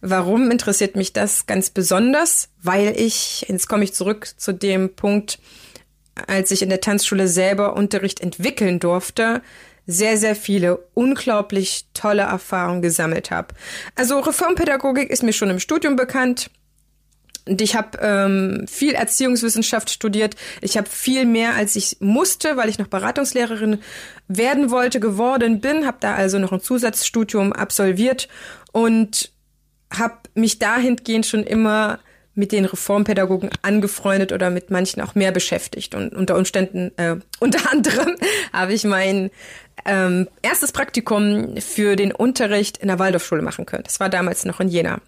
[0.00, 2.50] Warum interessiert mich das ganz besonders?
[2.62, 5.38] Weil ich, jetzt komme ich zurück zu dem Punkt,
[6.26, 9.42] als ich in der Tanzschule selber Unterricht entwickeln durfte,
[9.86, 13.54] sehr, sehr viele unglaublich tolle Erfahrungen gesammelt habe.
[13.94, 16.50] Also Reformpädagogik ist mir schon im Studium bekannt.
[17.48, 20.34] Und ich habe ähm, viel Erziehungswissenschaft studiert.
[20.60, 23.78] Ich habe viel mehr, als ich musste, weil ich noch Beratungslehrerin
[24.26, 25.86] werden wollte, geworden bin.
[25.86, 28.26] Habe da also noch ein Zusatzstudium absolviert
[28.72, 29.30] und
[29.96, 32.00] habe mich dahingehend schon immer
[32.36, 35.94] mit den Reformpädagogen angefreundet oder mit manchen auch mehr beschäftigt.
[35.94, 38.16] Und unter Umständen, äh, unter anderem
[38.52, 39.30] habe ich mein
[39.84, 43.84] ähm, erstes Praktikum für den Unterricht in der Waldorfschule machen können.
[43.84, 45.00] Das war damals noch in Jena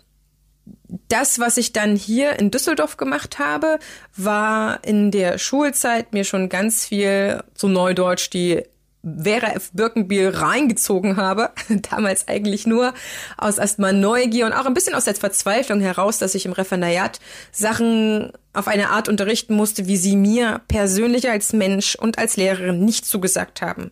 [1.09, 3.79] das, was ich dann hier in Düsseldorf gemacht habe,
[4.17, 8.63] war in der Schulzeit mir schon ganz viel zu Neudeutsch die
[9.05, 9.71] Vera F.
[9.73, 11.51] Birkenbiel reingezogen habe.
[11.91, 12.95] Damals eigentlich nur
[13.37, 17.21] aus erstmal Neugier und auch ein bisschen aus der Verzweiflung heraus, dass ich im Referendariat
[17.53, 22.85] Sachen auf eine Art unterrichten musste, wie sie mir persönlich als Mensch und als Lehrerin
[22.85, 23.91] nicht zugesagt haben.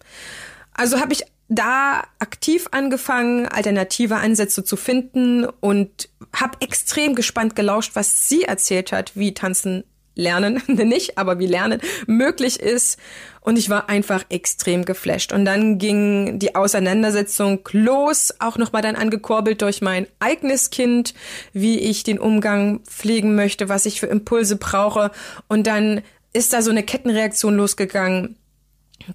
[0.75, 7.93] Also habe ich da aktiv angefangen, alternative Ansätze zu finden und habe extrem gespannt gelauscht,
[7.95, 9.85] was sie erzählt hat, wie Tanzen
[10.17, 12.99] lernen, nicht, aber wie lernen möglich ist.
[13.41, 15.33] Und ich war einfach extrem geflasht.
[15.33, 21.15] Und dann ging die Auseinandersetzung los, auch nochmal dann angekurbelt durch mein eigenes Kind,
[21.53, 25.13] wie ich den Umgang pflegen möchte, was ich für Impulse brauche.
[25.47, 26.03] Und dann
[26.33, 28.37] ist da so eine Kettenreaktion losgegangen,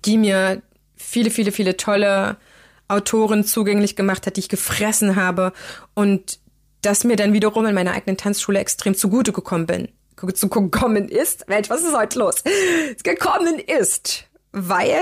[0.06, 0.62] die mir
[0.96, 2.38] viele, viele, viele tolle
[2.88, 5.54] Autoren zugänglich gemacht hat, die ich gefressen habe
[5.94, 6.40] und
[6.82, 9.88] das mir dann wiederum in meiner eigenen Tanzschule extrem zugute gekommen bin.
[10.36, 11.48] Zu gekommen ist.
[11.48, 12.44] Mensch, was ist heute los?
[13.04, 15.02] Gekommen ist, weil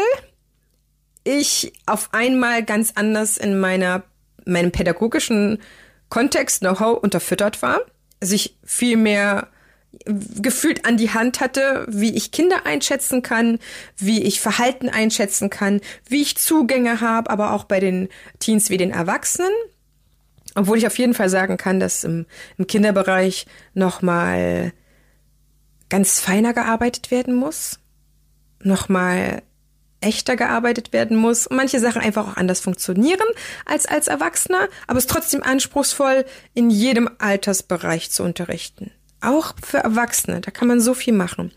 [1.23, 4.03] ich auf einmal ganz anders in meiner,
[4.45, 5.59] meinem pädagogischen
[6.09, 7.81] Kontext Know-how unterfüttert war,
[8.21, 9.49] sich viel mehr
[10.05, 13.59] gefühlt an die Hand hatte, wie ich Kinder einschätzen kann,
[13.97, 18.77] wie ich Verhalten einschätzen kann, wie ich Zugänge habe, aber auch bei den Teens wie
[18.77, 19.51] den Erwachsenen.
[20.55, 22.25] Obwohl ich auf jeden Fall sagen kann, dass im,
[22.57, 24.73] im Kinderbereich nochmal
[25.89, 27.79] ganz feiner gearbeitet werden muss,
[28.61, 29.41] nochmal
[30.01, 33.27] echter gearbeitet werden muss und manche Sachen einfach auch anders funktionieren
[33.65, 38.91] als als Erwachsener, aber es ist trotzdem anspruchsvoll, in jedem Altersbereich zu unterrichten.
[39.21, 41.51] Auch für Erwachsene, da kann man so viel machen.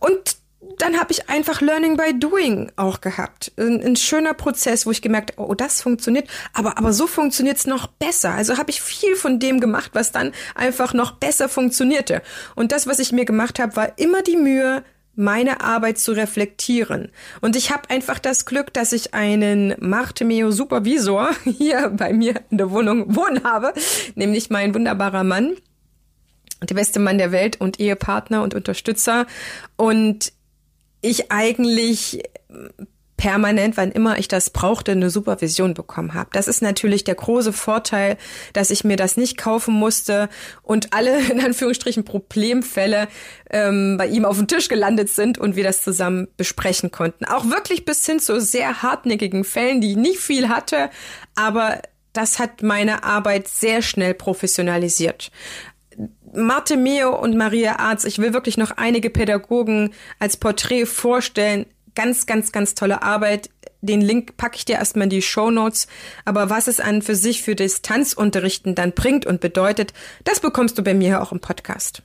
[0.00, 0.36] Und
[0.78, 3.52] dann habe ich einfach Learning by Doing auch gehabt.
[3.56, 7.56] Ein, ein schöner Prozess, wo ich gemerkt habe, oh, das funktioniert, aber, aber so funktioniert
[7.56, 8.32] es noch besser.
[8.32, 12.22] Also habe ich viel von dem gemacht, was dann einfach noch besser funktionierte.
[12.54, 14.84] Und das, was ich mir gemacht habe, war immer die Mühe,
[15.16, 17.10] meine Arbeit zu reflektieren.
[17.40, 22.58] Und ich habe einfach das Glück, dass ich einen Martemeo Supervisor hier bei mir in
[22.58, 23.72] der Wohnung wohnen habe,
[24.16, 25.52] nämlich mein wunderbarer Mann,
[26.62, 29.26] der beste Mann der Welt und Ehepartner und Unterstützer.
[29.76, 30.32] Und
[31.04, 32.22] ich eigentlich
[33.16, 36.30] permanent, wann immer ich das brauchte, eine Supervision bekommen habe.
[36.32, 38.18] Das ist natürlich der große Vorteil,
[38.52, 40.28] dass ich mir das nicht kaufen musste
[40.62, 43.08] und alle in Anführungsstrichen Problemfälle
[43.50, 47.24] ähm, bei ihm auf dem Tisch gelandet sind und wir das zusammen besprechen konnten.
[47.24, 50.90] Auch wirklich bis hin zu sehr hartnäckigen Fällen, die ich nicht viel hatte,
[51.34, 51.80] aber
[52.12, 55.30] das hat meine Arbeit sehr schnell professionalisiert.
[56.36, 61.66] Marte Meo und Maria Arz, ich will wirklich noch einige Pädagogen als Porträt vorstellen.
[61.94, 63.50] Ganz, ganz, ganz tolle Arbeit.
[63.82, 65.86] Den Link packe ich dir erstmal in die Show Notes.
[66.24, 69.92] Aber was es an für sich für Distanzunterrichten dann bringt und bedeutet,
[70.24, 72.02] das bekommst du bei mir auch im Podcast.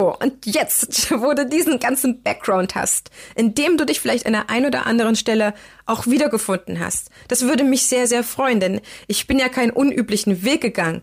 [0.00, 4.32] So, und jetzt, wo du diesen ganzen Background hast, in dem du dich vielleicht an
[4.32, 5.54] der einen oder anderen Stelle
[5.86, 10.44] auch wiedergefunden hast, das würde mich sehr, sehr freuen, denn ich bin ja keinen unüblichen
[10.44, 11.02] Weg gegangen.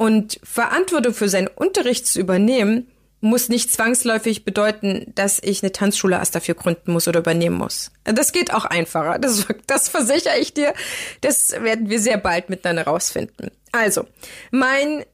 [0.00, 6.16] Und Verantwortung für seinen Unterricht zu übernehmen, muss nicht zwangsläufig bedeuten, dass ich eine Tanzschule
[6.16, 7.90] erst dafür gründen muss oder übernehmen muss.
[8.04, 9.18] Das geht auch einfacher.
[9.18, 10.72] Das, das versichere ich dir.
[11.20, 13.50] Das werden wir sehr bald miteinander rausfinden.
[13.72, 14.06] Also,
[14.50, 15.04] mein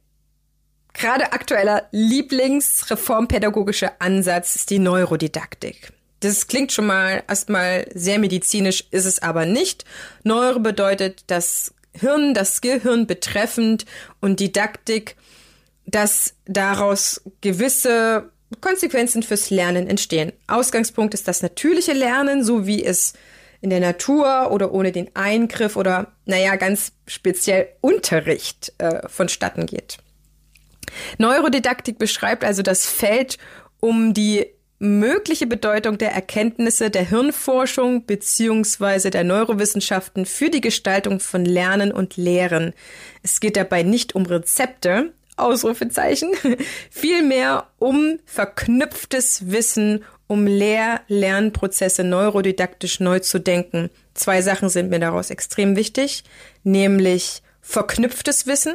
[0.92, 5.94] gerade aktueller Lieblingsreformpädagogischer Ansatz ist die Neurodidaktik.
[6.20, 9.84] Das klingt schon mal erstmal sehr medizinisch, ist es aber nicht.
[10.22, 13.86] Neuro bedeutet das Hirn, das Gehirn betreffend
[14.20, 15.16] und Didaktik,
[15.86, 18.30] dass daraus gewisse
[18.60, 20.32] Konsequenzen fürs Lernen entstehen.
[20.46, 23.14] Ausgangspunkt ist das natürliche Lernen, so wie es
[23.60, 29.98] in der Natur oder ohne den Eingriff oder, naja, ganz speziell Unterricht äh, vonstatten geht.
[31.18, 33.38] Neurodidaktik beschreibt also das Feld
[33.80, 34.46] um die
[34.78, 42.16] mögliche Bedeutung der Erkenntnisse der Hirnforschung beziehungsweise der Neurowissenschaften für die Gestaltung von Lernen und
[42.16, 42.74] Lehren.
[43.22, 46.30] Es geht dabei nicht um Rezepte, Ausrufezeichen,
[46.90, 53.90] vielmehr um verknüpftes Wissen, um Lehr-Lernprozesse neurodidaktisch neu zu denken.
[54.14, 56.24] Zwei Sachen sind mir daraus extrem wichtig,
[56.64, 58.74] nämlich verknüpftes Wissen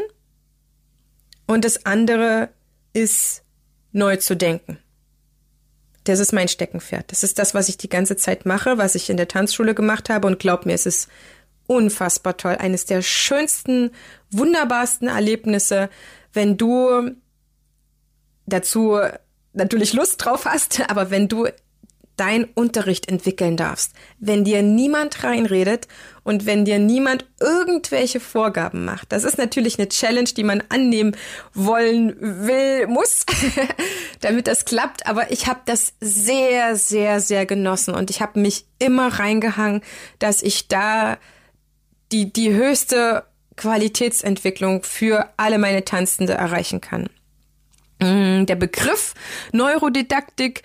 [1.47, 2.49] und das andere
[2.93, 3.43] ist
[3.91, 4.77] neu zu denken.
[6.03, 7.11] Das ist mein Steckenpferd.
[7.11, 10.09] Das ist das, was ich die ganze Zeit mache, was ich in der Tanzschule gemacht
[10.09, 10.27] habe.
[10.27, 11.09] Und glaub mir, es ist
[11.67, 12.55] unfassbar toll.
[12.55, 13.91] Eines der schönsten,
[14.31, 15.89] wunderbarsten Erlebnisse,
[16.33, 17.11] wenn du
[18.45, 18.99] dazu
[19.53, 21.47] natürlich Lust drauf hast, aber wenn du
[22.21, 25.87] dein Unterricht entwickeln darfst, wenn dir niemand reinredet
[26.21, 29.11] und wenn dir niemand irgendwelche Vorgaben macht.
[29.11, 31.17] Das ist natürlich eine Challenge, die man annehmen
[31.55, 33.25] wollen will, muss,
[34.21, 35.07] damit das klappt.
[35.07, 39.81] Aber ich habe das sehr, sehr, sehr genossen und ich habe mich immer reingehangen,
[40.19, 41.17] dass ich da
[42.11, 43.23] die, die höchste
[43.57, 47.09] Qualitätsentwicklung für alle meine Tanzende erreichen kann.
[47.97, 49.15] Mm, der Begriff
[49.53, 50.61] Neurodidaktik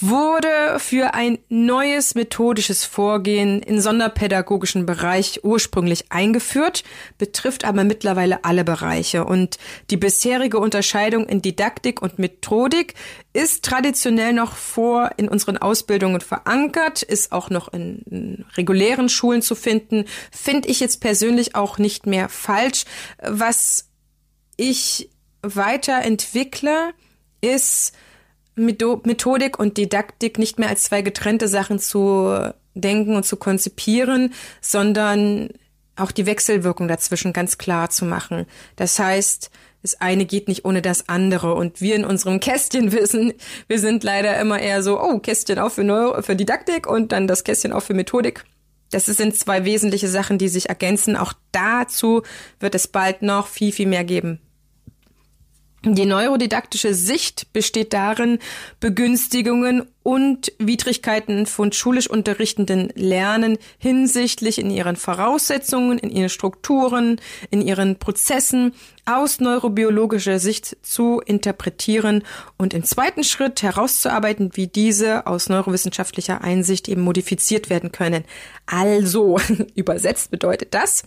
[0.00, 6.84] wurde für ein neues methodisches Vorgehen im sonderpädagogischen Bereich ursprünglich eingeführt,
[7.18, 9.24] betrifft aber mittlerweile alle Bereiche.
[9.24, 9.58] Und
[9.90, 12.94] die bisherige Unterscheidung in Didaktik und Methodik
[13.32, 19.56] ist traditionell noch vor in unseren Ausbildungen verankert, ist auch noch in, regulären Schulen zu
[19.56, 22.84] finden, finde ich jetzt persönlich auch nicht mehr falsch.
[23.20, 23.88] Was
[24.56, 25.10] ich
[25.42, 26.92] weiterentwickle,
[27.40, 27.92] ist
[28.54, 35.50] Methodik und Didaktik nicht mehr als zwei getrennte Sachen zu denken und zu konzipieren, sondern
[35.96, 38.46] auch die Wechselwirkung dazwischen ganz klar zu machen.
[38.76, 39.50] Das heißt,
[39.82, 41.54] das eine geht nicht ohne das andere.
[41.54, 43.34] Und wir in unserem Kästchen wissen,
[43.68, 47.26] wir sind leider immer eher so, oh, Kästchen auch für, Neuro für Didaktik und dann
[47.26, 48.44] das Kästchen auch für Methodik.
[48.90, 51.16] Das sind zwei wesentliche Sachen, die sich ergänzen.
[51.16, 52.22] Auch dazu
[52.60, 54.40] wird es bald noch viel, viel mehr geben.
[55.84, 58.38] Die neurodidaktische Sicht besteht darin,
[58.78, 67.60] Begünstigungen und Widrigkeiten von schulisch unterrichtenden Lernen hinsichtlich in ihren Voraussetzungen, in ihren Strukturen, in
[67.62, 68.74] ihren Prozessen
[69.06, 72.22] aus neurobiologischer Sicht zu interpretieren
[72.56, 78.22] und im zweiten Schritt herauszuarbeiten, wie diese aus neurowissenschaftlicher Einsicht eben modifiziert werden können.
[78.66, 79.40] Also,
[79.74, 81.02] übersetzt bedeutet das,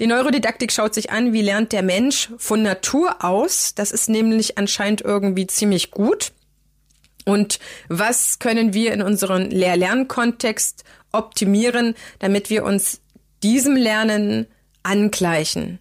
[0.00, 3.74] die Neurodidaktik schaut sich an, wie lernt der Mensch von Natur aus.
[3.74, 6.32] Das ist nämlich anscheinend irgendwie ziemlich gut.
[7.24, 13.00] Und was können wir in unserem Lehr-Lernkontext optimieren, damit wir uns
[13.42, 14.46] diesem Lernen
[14.82, 15.78] angleichen?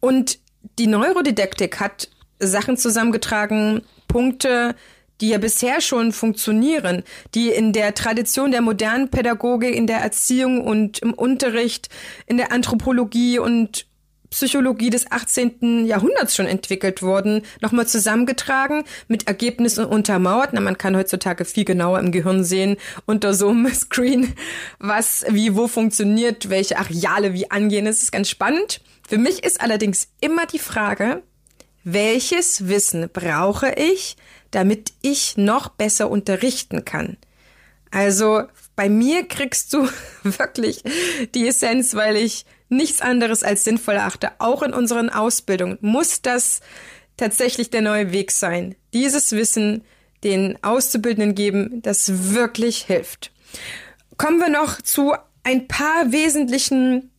[0.00, 0.38] Und
[0.78, 4.74] die Neurodidaktik hat Sachen zusammengetragen, Punkte,
[5.20, 7.02] die ja bisher schon funktionieren,
[7.34, 11.88] die in der Tradition der modernen Pädagogik, in der Erziehung und im Unterricht,
[12.26, 13.86] in der Anthropologie und
[14.34, 15.86] Psychologie des 18.
[15.86, 20.50] Jahrhunderts schon entwickelt wurden, nochmal zusammengetragen, mit Ergebnissen untermauert.
[20.52, 24.34] Na, man kann heutzutage viel genauer im Gehirn sehen, unter so einem Screen,
[24.80, 27.84] was, wie, wo funktioniert, welche Areale wie angehen.
[27.84, 28.80] Das ist ganz spannend.
[29.08, 31.22] Für mich ist allerdings immer die Frage,
[31.84, 34.16] welches Wissen brauche ich,
[34.54, 37.16] damit ich noch besser unterrichten kann.
[37.90, 38.42] Also
[38.76, 39.88] bei mir kriegst du
[40.22, 40.82] wirklich
[41.34, 44.32] die Essenz, weil ich nichts anderes als sinnvoll erachte.
[44.38, 46.60] Auch in unseren Ausbildungen muss das
[47.16, 48.74] tatsächlich der neue Weg sein.
[48.92, 49.84] Dieses Wissen
[50.24, 53.30] den Auszubildenden geben, das wirklich hilft.
[54.16, 57.10] Kommen wir noch zu ein paar wesentlichen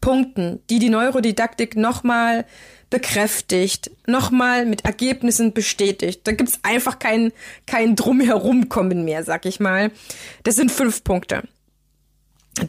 [0.00, 2.44] Punkten, die die Neurodidaktik nochmal
[2.92, 6.20] bekräftigt, nochmal mit Ergebnissen bestätigt.
[6.24, 7.32] Da gibt's einfach kein,
[7.66, 9.90] kein Drumherumkommen mehr, sag ich mal.
[10.44, 11.42] Das sind fünf Punkte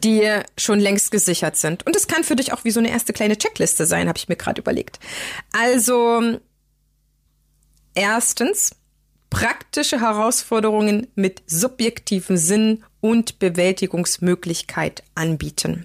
[0.02, 1.86] die schon längst gesichert sind.
[1.86, 4.30] Und es kann für dich auch wie so eine erste kleine Checkliste sein, habe ich
[4.30, 4.98] mir gerade überlegt.
[5.52, 6.38] Also
[7.94, 8.70] erstens
[9.28, 15.84] praktische Herausforderungen mit subjektivem Sinn und Bewältigungsmöglichkeit anbieten.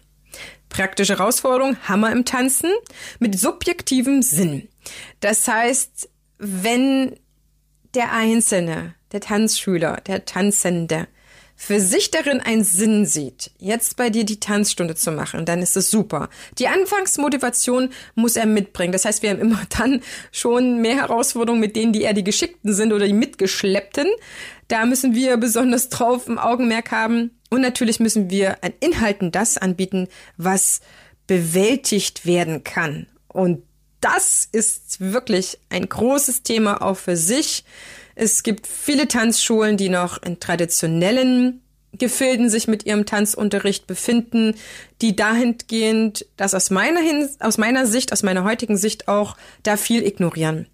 [0.70, 2.72] Praktische Herausforderung, Hammer im Tanzen
[3.20, 4.70] mit subjektivem Sinn.
[5.20, 7.16] Das heißt, wenn
[7.96, 11.08] der Einzelne, der Tanzschüler, der Tanzende
[11.62, 15.76] für sich darin einen Sinn sieht, jetzt bei dir die Tanzstunde zu machen, dann ist
[15.76, 16.30] es super.
[16.58, 18.94] Die Anfangsmotivation muss er mitbringen.
[18.94, 20.02] Das heißt, wir haben immer dann
[20.32, 24.08] schon mehr Herausforderungen mit denen, die eher die Geschickten sind oder die Mitgeschleppten.
[24.70, 27.39] Da müssen wir besonders drauf im Augenmerk haben.
[27.50, 30.08] Und natürlich müssen wir an Inhalten das anbieten,
[30.38, 30.82] was
[31.28, 33.08] bewältigt werden kann.
[33.28, 33.64] Und
[34.02, 37.64] das ist wirklich ein großes Thema auch für sich.
[38.16, 41.62] Es gibt viele Tanzschulen, die noch in traditionellen
[41.94, 44.56] Gefilden sich mit ihrem Tanzunterricht befinden,
[45.02, 47.00] die dahingehend, dass aus meiner,
[47.40, 50.68] aus meiner Sicht, aus meiner heutigen Sicht auch, da viel ignorieren.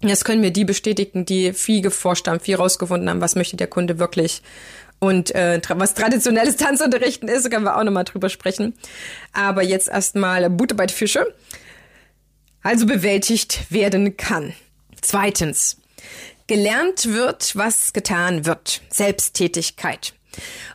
[0.00, 3.66] Das können mir die bestätigen, die viel geforscht haben, viel rausgefunden haben, was möchte der
[3.66, 4.42] Kunde wirklich.
[4.98, 8.74] Und äh, was traditionelles Tanzunterrichten ist, können wir auch nochmal drüber sprechen.
[9.32, 11.34] Aber jetzt erstmal Butter bei Fische.
[12.62, 14.54] Also bewältigt werden kann.
[15.00, 15.76] Zweitens.
[16.48, 18.80] Gelernt wird, was getan wird.
[18.88, 20.15] Selbsttätigkeit.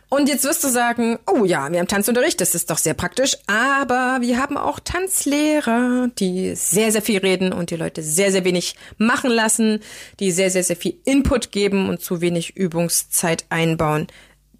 [0.08, 3.36] Und jetzt wirst du sagen, oh ja, wir haben Tanzunterricht, das ist doch sehr praktisch,
[3.46, 8.44] aber wir haben auch Tanzlehrer, die sehr, sehr viel reden und die Leute sehr, sehr
[8.44, 9.80] wenig machen lassen,
[10.20, 14.06] die sehr, sehr, sehr viel Input geben und zu wenig Übungszeit einbauen.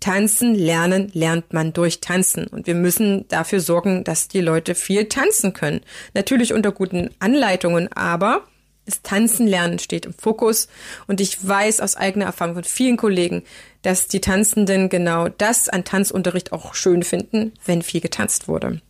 [0.00, 5.04] Tanzen lernen lernt man durch Tanzen und wir müssen dafür sorgen, dass die Leute viel
[5.04, 5.82] tanzen können.
[6.12, 8.42] Natürlich unter guten Anleitungen, aber
[8.86, 10.68] das Tanzen lernen steht im Fokus
[11.06, 13.42] und ich weiß aus eigener Erfahrung von vielen Kollegen,
[13.82, 18.80] dass die Tanzenden genau das an Tanzunterricht auch schön finden, wenn viel getanzt wurde.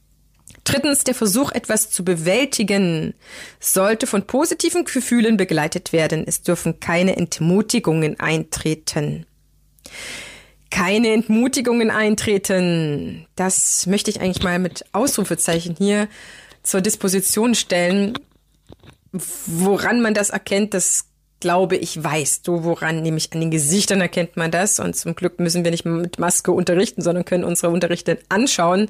[0.64, 3.14] Drittens, der Versuch, etwas zu bewältigen,
[3.59, 6.24] sollte von positiven Gefühlen begleitet werden.
[6.26, 9.26] Es dürfen keine Entmutigungen eintreten.
[10.70, 13.26] Keine Entmutigungen eintreten.
[13.34, 16.09] Das möchte ich eigentlich mal mit Ausrufezeichen hier
[16.62, 18.14] zur Disposition stellen.
[19.12, 21.06] Woran man das erkennt, das
[21.40, 22.42] glaube ich weiß.
[22.46, 24.80] So woran, nämlich an den Gesichtern erkennt man das.
[24.80, 28.88] Und zum Glück müssen wir nicht mit Maske unterrichten, sondern können unsere Unterrichte anschauen.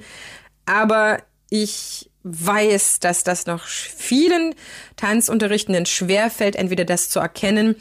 [0.67, 1.19] Aber
[1.51, 4.55] ich weiß, dass das noch vielen
[4.97, 7.75] Tanzunterrichtenden schwerfällt, entweder das zu erkennen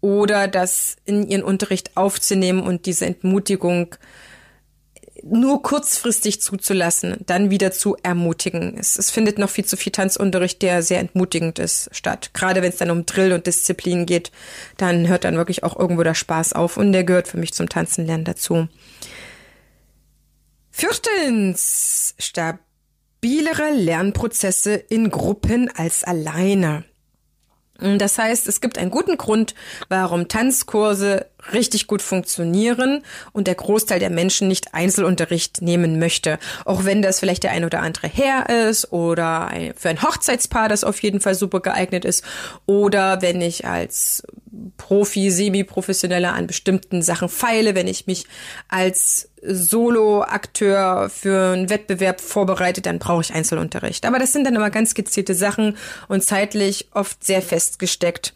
[0.00, 3.94] oder das in ihren Unterricht aufzunehmen und diese Entmutigung
[5.22, 8.76] nur kurzfristig zuzulassen, dann wieder zu ermutigen.
[8.78, 12.30] Es, es findet noch viel zu viel Tanzunterricht, der sehr entmutigend ist, statt.
[12.34, 14.30] Gerade wenn es dann um Drill und Disziplin geht,
[14.76, 17.68] dann hört dann wirklich auch irgendwo der Spaß auf und der gehört für mich zum
[17.68, 18.68] Tanzen lernen dazu.
[20.70, 26.84] Viertens, stabilere Lernprozesse in Gruppen als alleine.
[27.78, 29.54] Das heißt, es gibt einen guten Grund,
[29.88, 36.38] warum Tanzkurse richtig gut funktionieren und der Großteil der Menschen nicht Einzelunterricht nehmen möchte.
[36.64, 40.84] Auch wenn das vielleicht der ein oder andere Herr ist oder für ein Hochzeitspaar, das
[40.84, 42.24] auf jeden Fall super geeignet ist.
[42.66, 44.22] Oder wenn ich als
[44.76, 48.26] Profi, Semi-Professioneller an bestimmten Sachen feile, wenn ich mich
[48.68, 54.06] als Solo-Akteur für einen Wettbewerb vorbereite, dann brauche ich Einzelunterricht.
[54.06, 55.76] Aber das sind dann immer ganz gezielte Sachen
[56.08, 58.34] und zeitlich oft sehr festgesteckt.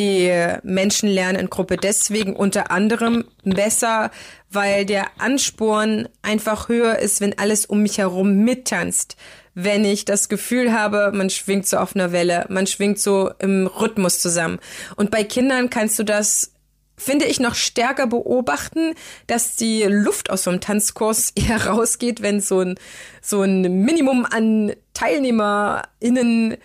[0.00, 0.32] Die
[0.62, 4.10] Menschen lernen in Gruppe deswegen unter anderem besser,
[4.48, 9.16] weil der Ansporn einfach höher ist, wenn alles um mich herum mittanzt.
[9.52, 13.66] Wenn ich das Gefühl habe, man schwingt so auf einer Welle, man schwingt so im
[13.66, 14.58] Rhythmus zusammen.
[14.96, 16.54] Und bei Kindern kannst du das
[16.96, 18.94] finde ich noch stärker beobachten,
[19.26, 22.76] dass die Luft aus so einem Tanzkurs eher rausgeht, wenn so ein,
[23.20, 26.56] so ein Minimum an TeilnehmerInnen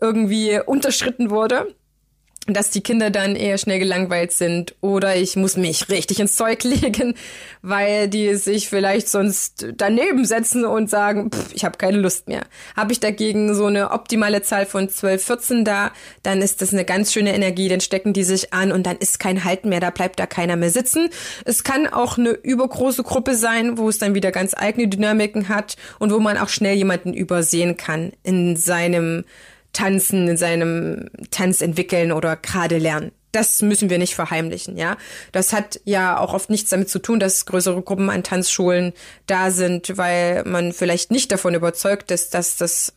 [0.00, 1.74] irgendwie unterschritten wurde
[2.46, 6.62] dass die Kinder dann eher schnell gelangweilt sind oder ich muss mich richtig ins Zeug
[6.64, 7.14] legen,
[7.62, 12.42] weil die sich vielleicht sonst daneben setzen und sagen, pff, ich habe keine Lust mehr.
[12.76, 15.92] Habe ich dagegen so eine optimale Zahl von 12, 14 da,
[16.22, 19.18] dann ist das eine ganz schöne Energie, dann stecken die sich an und dann ist
[19.18, 21.08] kein Halten mehr, da bleibt da keiner mehr sitzen.
[21.46, 25.76] Es kann auch eine übergroße Gruppe sein, wo es dann wieder ganz eigene Dynamiken hat
[25.98, 29.24] und wo man auch schnell jemanden übersehen kann in seinem
[29.74, 33.12] Tanzen, in seinem Tanz entwickeln oder gerade lernen.
[33.32, 34.96] Das müssen wir nicht verheimlichen, ja.
[35.32, 38.92] Das hat ja auch oft nichts damit zu tun, dass größere Gruppen an Tanzschulen
[39.26, 42.94] da sind, weil man vielleicht nicht davon überzeugt ist, dass das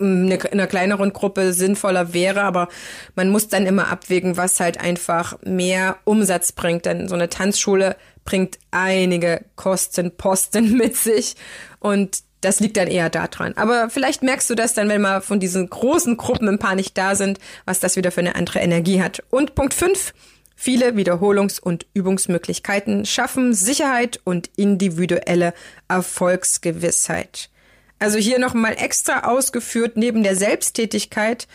[0.00, 2.68] in einer kleineren Gruppe sinnvoller wäre, aber
[3.14, 6.86] man muss dann immer abwägen, was halt einfach mehr Umsatz bringt.
[6.86, 11.34] Denn so eine Tanzschule bringt einige Kostenposten mit sich
[11.80, 13.54] und das liegt dann eher daran.
[13.56, 16.96] Aber vielleicht merkst du das dann, wenn mal von diesen großen Gruppen ein paar nicht
[16.96, 19.22] da sind, was das wieder für eine andere Energie hat.
[19.30, 20.12] Und Punkt 5.
[20.60, 25.54] Viele Wiederholungs- und Übungsmöglichkeiten schaffen Sicherheit und individuelle
[25.86, 27.48] Erfolgsgewissheit.
[28.00, 31.46] Also hier nochmal extra ausgeführt, neben der Selbsttätigkeit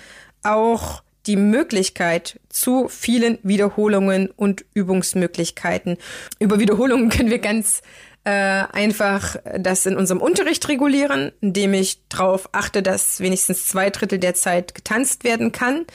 [0.41, 5.97] auch die Möglichkeit zu vielen Wiederholungen und Übungsmöglichkeiten.
[6.39, 7.81] Über Wiederholungen können wir ganz
[8.25, 14.19] äh, einfach das in unserem Unterricht regulieren, indem ich darauf achte, dass wenigstens zwei Drittel
[14.19, 15.85] der Zeit getanzt werden kann.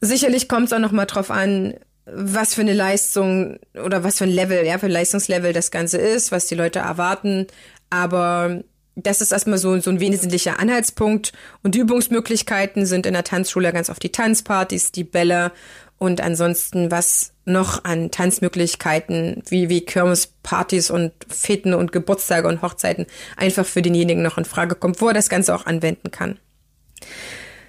[0.00, 4.24] Sicherlich kommt es auch noch mal drauf an, was für eine Leistung oder was für
[4.24, 7.46] ein Level, ja, für ein Leistungslevel das Ganze ist, was die Leute erwarten.
[7.90, 8.62] Aber
[8.94, 11.32] das ist erstmal so, so ein wesentlicher Anhaltspunkt.
[11.62, 15.52] Und die Übungsmöglichkeiten sind in der Tanzschule ganz oft die Tanzpartys, die Bälle
[15.98, 23.06] und ansonsten, was noch an Tanzmöglichkeiten wie, wie Kirmespartys und Feten und Geburtstage und Hochzeiten
[23.36, 26.38] einfach für denjenigen noch in Frage kommt, wo er das Ganze auch anwenden kann.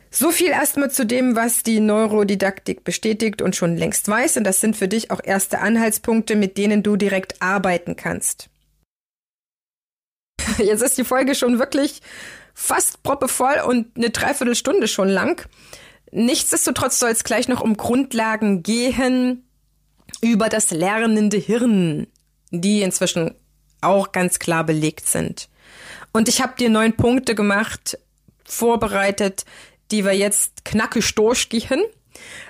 [0.09, 4.37] So viel erstmal zu dem, was die Neurodidaktik bestätigt und schon längst weiß.
[4.37, 8.49] Und das sind für dich auch erste Anhaltspunkte, mit denen du direkt arbeiten kannst.
[10.57, 12.01] Jetzt ist die Folge schon wirklich
[12.53, 15.47] fast proppevoll und eine Dreiviertelstunde schon lang.
[16.11, 19.47] Nichtsdestotrotz soll es gleich noch um Grundlagen gehen
[20.21, 22.07] über das lernende Hirn,
[22.51, 23.35] die inzwischen
[23.81, 25.49] auch ganz klar belegt sind.
[26.13, 27.97] Und ich habe dir neun Punkte gemacht,
[28.45, 29.45] vorbereitet,
[29.91, 31.83] die wir jetzt knackig durchgehen.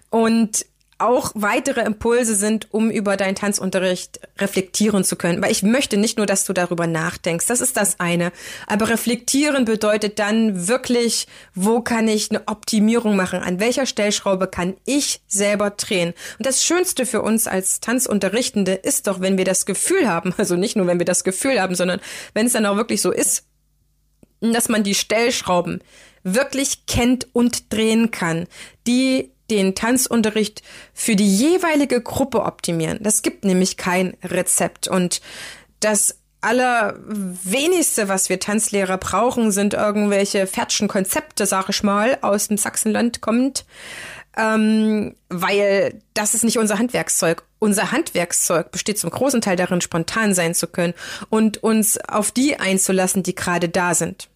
[0.10, 0.66] Und
[1.00, 5.42] auch weitere Impulse sind, um über deinen Tanzunterricht reflektieren zu können.
[5.42, 7.46] Weil ich möchte nicht nur, dass du darüber nachdenkst.
[7.46, 8.32] Das ist das eine.
[8.66, 13.42] Aber reflektieren bedeutet dann wirklich, wo kann ich eine Optimierung machen?
[13.42, 16.14] An welcher Stellschraube kann ich selber drehen?
[16.40, 20.56] Und das Schönste für uns als Tanzunterrichtende ist doch, wenn wir das Gefühl haben, also
[20.56, 22.00] nicht nur, wenn wir das Gefühl haben, sondern
[22.34, 23.46] wenn es dann auch wirklich so ist,
[24.42, 25.82] dass man die Stellschrauben
[26.24, 28.48] wirklich kennt und drehen kann,
[28.86, 30.62] die den Tanzunterricht
[30.94, 33.00] für die jeweilige Gruppe optimieren.
[33.02, 35.22] Das gibt nämlich kein Rezept und
[35.80, 42.58] das allerwenigste, was wir Tanzlehrer brauchen, sind irgendwelche fertigen Konzepte, sag ich mal, aus dem
[42.58, 43.66] Sachsenland kommt,
[44.38, 47.44] ähm, weil das ist nicht unser Handwerkszeug.
[47.60, 50.94] Unser Handwerkszeug besteht zum großen Teil darin, spontan sein zu können
[51.30, 54.30] und uns auf die einzulassen, die gerade da sind.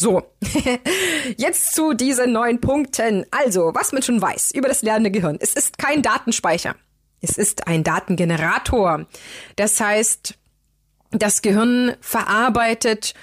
[0.00, 0.22] So,
[1.38, 3.26] jetzt zu diesen neun Punkten.
[3.32, 5.38] Also, was man schon weiß über das lernende Gehirn.
[5.40, 6.76] Es ist kein Datenspeicher.
[7.20, 9.06] Es ist ein Datengenerator.
[9.56, 10.34] Das heißt,
[11.10, 13.14] das Gehirn verarbeitet,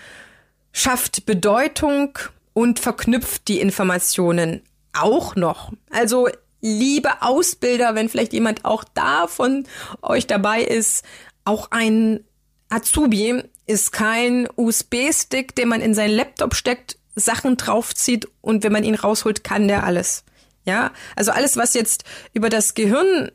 [0.74, 2.20] schafft Bedeutung
[2.52, 4.62] und verknüpft die Informationen
[4.92, 5.72] auch noch.
[5.92, 6.28] Also,
[6.60, 9.66] liebe Ausbilder, wenn vielleicht jemand auch da von
[10.02, 11.06] euch dabei ist,
[11.46, 12.26] auch ein
[12.68, 18.84] Azubi ist kein USB-Stick, den man in seinen Laptop steckt, Sachen draufzieht und wenn man
[18.84, 20.24] ihn rausholt, kann der alles.
[20.66, 22.04] Ja, also alles, was jetzt
[22.34, 23.32] über das Gehirn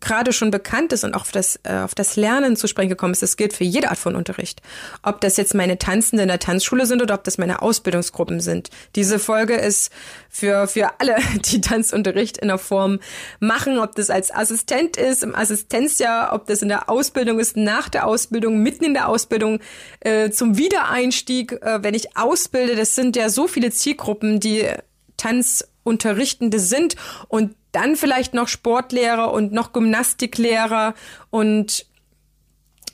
[0.00, 3.12] gerade schon bekannt ist und auch auf das, äh, auf das Lernen zu sprechen gekommen
[3.12, 4.60] ist, das gilt für jede Art von Unterricht.
[5.02, 8.70] Ob das jetzt meine Tanzende in der Tanzschule sind oder ob das meine Ausbildungsgruppen sind.
[8.94, 9.90] Diese Folge ist
[10.28, 11.16] für, für alle,
[11.50, 13.00] die Tanzunterricht in der Form
[13.40, 17.88] machen, ob das als Assistent ist, im Assistenzjahr, ob das in der Ausbildung ist, nach
[17.88, 19.60] der Ausbildung, mitten in der Ausbildung,
[20.00, 22.76] äh, zum Wiedereinstieg, äh, wenn ich ausbilde.
[22.76, 24.66] Das sind ja so viele Zielgruppen, die
[25.16, 26.94] Tanzunterrichtende sind
[27.28, 30.94] und dann vielleicht noch Sportlehrer und noch Gymnastiklehrer
[31.30, 31.86] und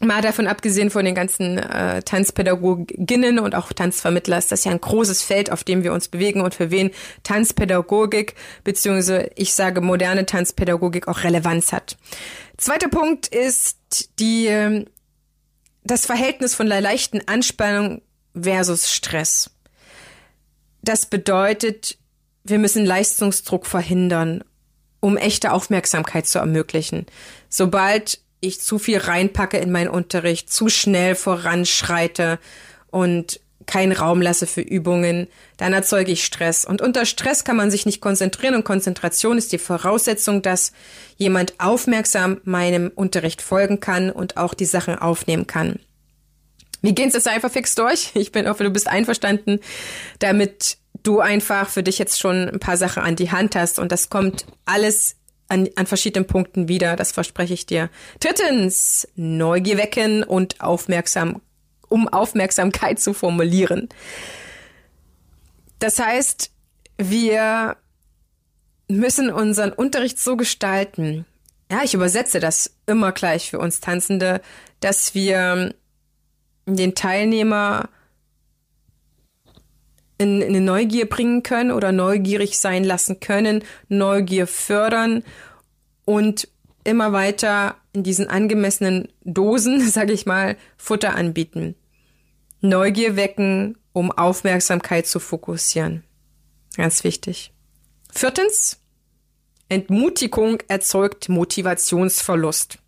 [0.00, 4.80] mal davon abgesehen von den ganzen äh, Tanzpädagoginnen und auch Tanzvermittler ist das ja ein
[4.80, 6.90] großes Feld, auf dem wir uns bewegen und für wen
[7.22, 11.96] Tanzpädagogik beziehungsweise ich sage moderne Tanzpädagogik auch Relevanz hat.
[12.58, 14.84] Zweiter Punkt ist die
[15.84, 18.02] das Verhältnis von der leichten Anspannung
[18.38, 19.50] versus Stress.
[20.82, 21.96] Das bedeutet,
[22.42, 24.44] wir müssen Leistungsdruck verhindern
[25.04, 27.04] um echte Aufmerksamkeit zu ermöglichen.
[27.50, 32.38] Sobald ich zu viel reinpacke in meinen Unterricht, zu schnell voranschreite
[32.90, 35.28] und keinen Raum lasse für Übungen,
[35.58, 36.64] dann erzeuge ich Stress.
[36.64, 40.72] Und unter Stress kann man sich nicht konzentrieren und Konzentration ist die Voraussetzung, dass
[41.18, 45.80] jemand aufmerksam meinem Unterricht folgen kann und auch die Sachen aufnehmen kann.
[46.80, 48.10] Wir gehen es jetzt einfach fix durch.
[48.14, 49.60] Ich bin hoffe, du bist einverstanden,
[50.18, 53.92] damit du einfach für dich jetzt schon ein paar Sachen an die Hand hast und
[53.92, 57.90] das kommt alles an, an verschiedenen Punkten wieder, das verspreche ich dir.
[58.18, 61.40] Drittens, Neugier wecken und aufmerksam,
[61.88, 63.88] um Aufmerksamkeit zu formulieren.
[65.78, 66.50] Das heißt,
[66.96, 67.76] wir
[68.88, 71.26] müssen unseren Unterricht so gestalten,
[71.70, 74.40] ja, ich übersetze das immer gleich für uns Tanzende,
[74.80, 75.74] dass wir
[76.66, 77.88] den Teilnehmer
[80.18, 85.24] in, in eine Neugier bringen können oder neugierig sein lassen können, Neugier fördern
[86.04, 86.48] und
[86.84, 91.74] immer weiter in diesen angemessenen Dosen, sage ich mal, Futter anbieten.
[92.60, 96.04] Neugier wecken, um Aufmerksamkeit zu fokussieren.
[96.76, 97.52] Ganz wichtig.
[98.12, 98.80] Viertens,
[99.68, 102.78] Entmutigung erzeugt Motivationsverlust.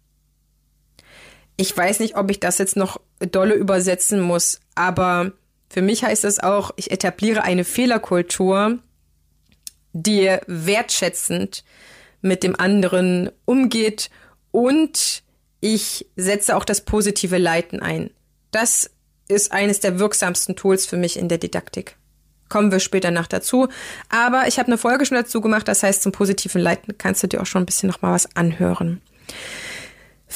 [1.57, 5.33] Ich weiß nicht, ob ich das jetzt noch dolle übersetzen muss, aber
[5.69, 8.79] für mich heißt es auch, ich etabliere eine Fehlerkultur,
[9.93, 11.65] die wertschätzend
[12.21, 14.11] mit dem anderen umgeht
[14.51, 15.23] und
[15.61, 18.11] ich setze auch das positive Leiten ein.
[18.51, 18.91] Das
[19.29, 21.97] ist eines der wirksamsten Tools für mich in der Didaktik.
[22.49, 23.69] Kommen wir später noch dazu.
[24.09, 27.27] Aber ich habe eine Folge schon dazu gemacht, das heißt, zum positiven Leiten kannst du
[27.27, 29.01] dir auch schon ein bisschen noch mal was anhören.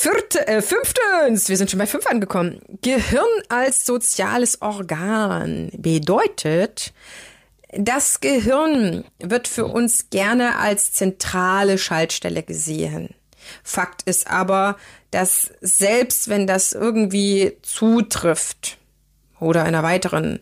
[0.02, 2.62] Vierte, äh, fünftens, wir sind schon bei fünf angekommen.
[2.80, 6.94] Gehirn als soziales Organ bedeutet,
[7.72, 13.14] das Gehirn wird für uns gerne als zentrale Schaltstelle gesehen.
[13.62, 14.78] Fakt ist aber,
[15.10, 18.78] dass selbst wenn das irgendwie zutrifft
[19.38, 20.40] oder in einer weiteren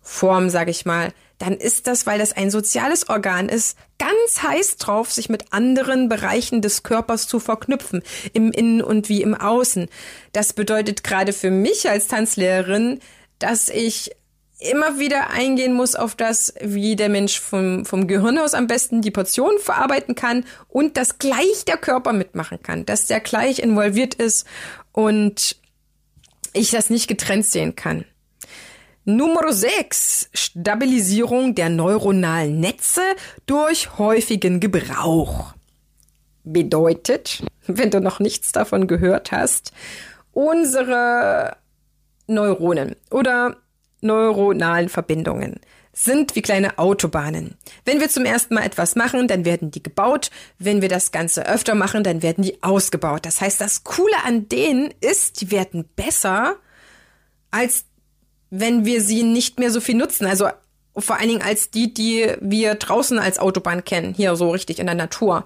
[0.00, 1.12] Form, sage ich mal,
[1.44, 6.08] dann ist das, weil das ein soziales Organ ist, ganz heiß drauf, sich mit anderen
[6.08, 9.88] Bereichen des Körpers zu verknüpfen, im Innen und wie im Außen.
[10.32, 13.00] Das bedeutet gerade für mich als Tanzlehrerin,
[13.38, 14.12] dass ich
[14.58, 19.02] immer wieder eingehen muss auf das, wie der Mensch vom, vom Gehirn aus am besten
[19.02, 24.14] die Portionen verarbeiten kann und dass gleich der Körper mitmachen kann, dass der gleich involviert
[24.14, 24.46] ist
[24.92, 25.56] und
[26.54, 28.06] ich das nicht getrennt sehen kann.
[29.06, 30.30] Nummer 6.
[30.32, 33.02] Stabilisierung der neuronalen Netze
[33.44, 35.52] durch häufigen Gebrauch.
[36.42, 39.72] Bedeutet, wenn du noch nichts davon gehört hast,
[40.32, 41.58] unsere
[42.26, 43.58] Neuronen oder
[44.00, 45.60] neuronalen Verbindungen
[45.92, 47.58] sind wie kleine Autobahnen.
[47.84, 50.30] Wenn wir zum ersten Mal etwas machen, dann werden die gebaut.
[50.58, 53.26] Wenn wir das Ganze öfter machen, dann werden die ausgebaut.
[53.26, 56.56] Das heißt, das Coole an denen ist, die werden besser
[57.50, 57.84] als
[58.56, 60.26] wenn wir sie nicht mehr so viel nutzen.
[60.26, 60.48] Also
[60.96, 64.86] vor allen Dingen als die, die wir draußen als Autobahn kennen, hier so richtig in
[64.86, 65.44] der Natur.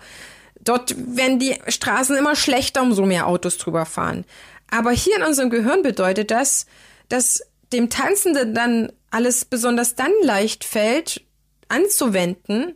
[0.61, 4.25] Dort werden die Straßen immer schlechter, umso mehr Autos drüber fahren.
[4.71, 6.67] Aber hier in unserem Gehirn bedeutet das,
[7.09, 7.43] dass
[7.73, 11.23] dem Tanzenden dann alles besonders dann leicht fällt,
[11.69, 12.75] anzuwenden,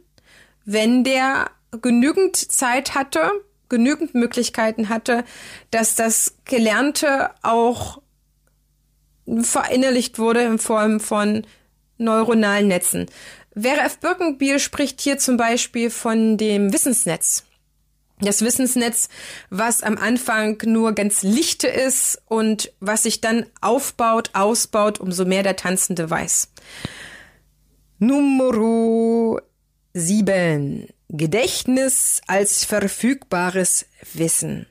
[0.64, 1.50] wenn der
[1.82, 3.32] genügend Zeit hatte,
[3.68, 5.24] genügend Möglichkeiten hatte,
[5.70, 8.01] dass das Gelernte auch
[9.26, 11.46] verinnerlicht wurde in Form von
[11.98, 13.06] neuronalen Netzen.
[13.54, 13.98] Vera F.
[13.98, 17.44] Birkenbiel spricht hier zum Beispiel von dem Wissensnetz.
[18.20, 19.08] Das Wissensnetz,
[19.50, 25.42] was am Anfang nur ganz lichte ist und was sich dann aufbaut, ausbaut, umso mehr
[25.42, 26.48] der Tanzende weiß.
[27.98, 29.40] Nummer
[29.92, 30.88] 7.
[31.08, 34.66] Gedächtnis als verfügbares Wissen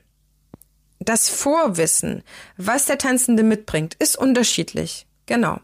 [1.04, 2.22] das Vorwissen,
[2.56, 5.06] was der Tanzende mitbringt, ist unterschiedlich.
[5.26, 5.60] Genau.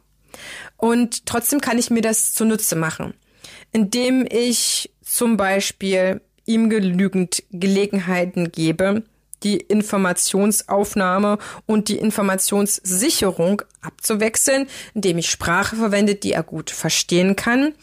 [0.77, 3.15] Und trotzdem kann ich mir das zunutze machen,
[3.73, 9.03] indem ich zum Beispiel ihm genügend Gelegenheiten gebe,
[9.43, 17.75] die Informationsaufnahme und die Informationssicherung abzuwechseln, indem ich Sprache verwende, die er gut verstehen kann,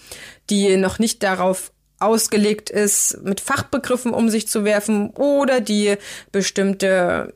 [0.50, 5.96] die noch nicht darauf ausgelegt ist, mit Fachbegriffen um sich zu werfen oder die
[6.32, 7.34] bestimmte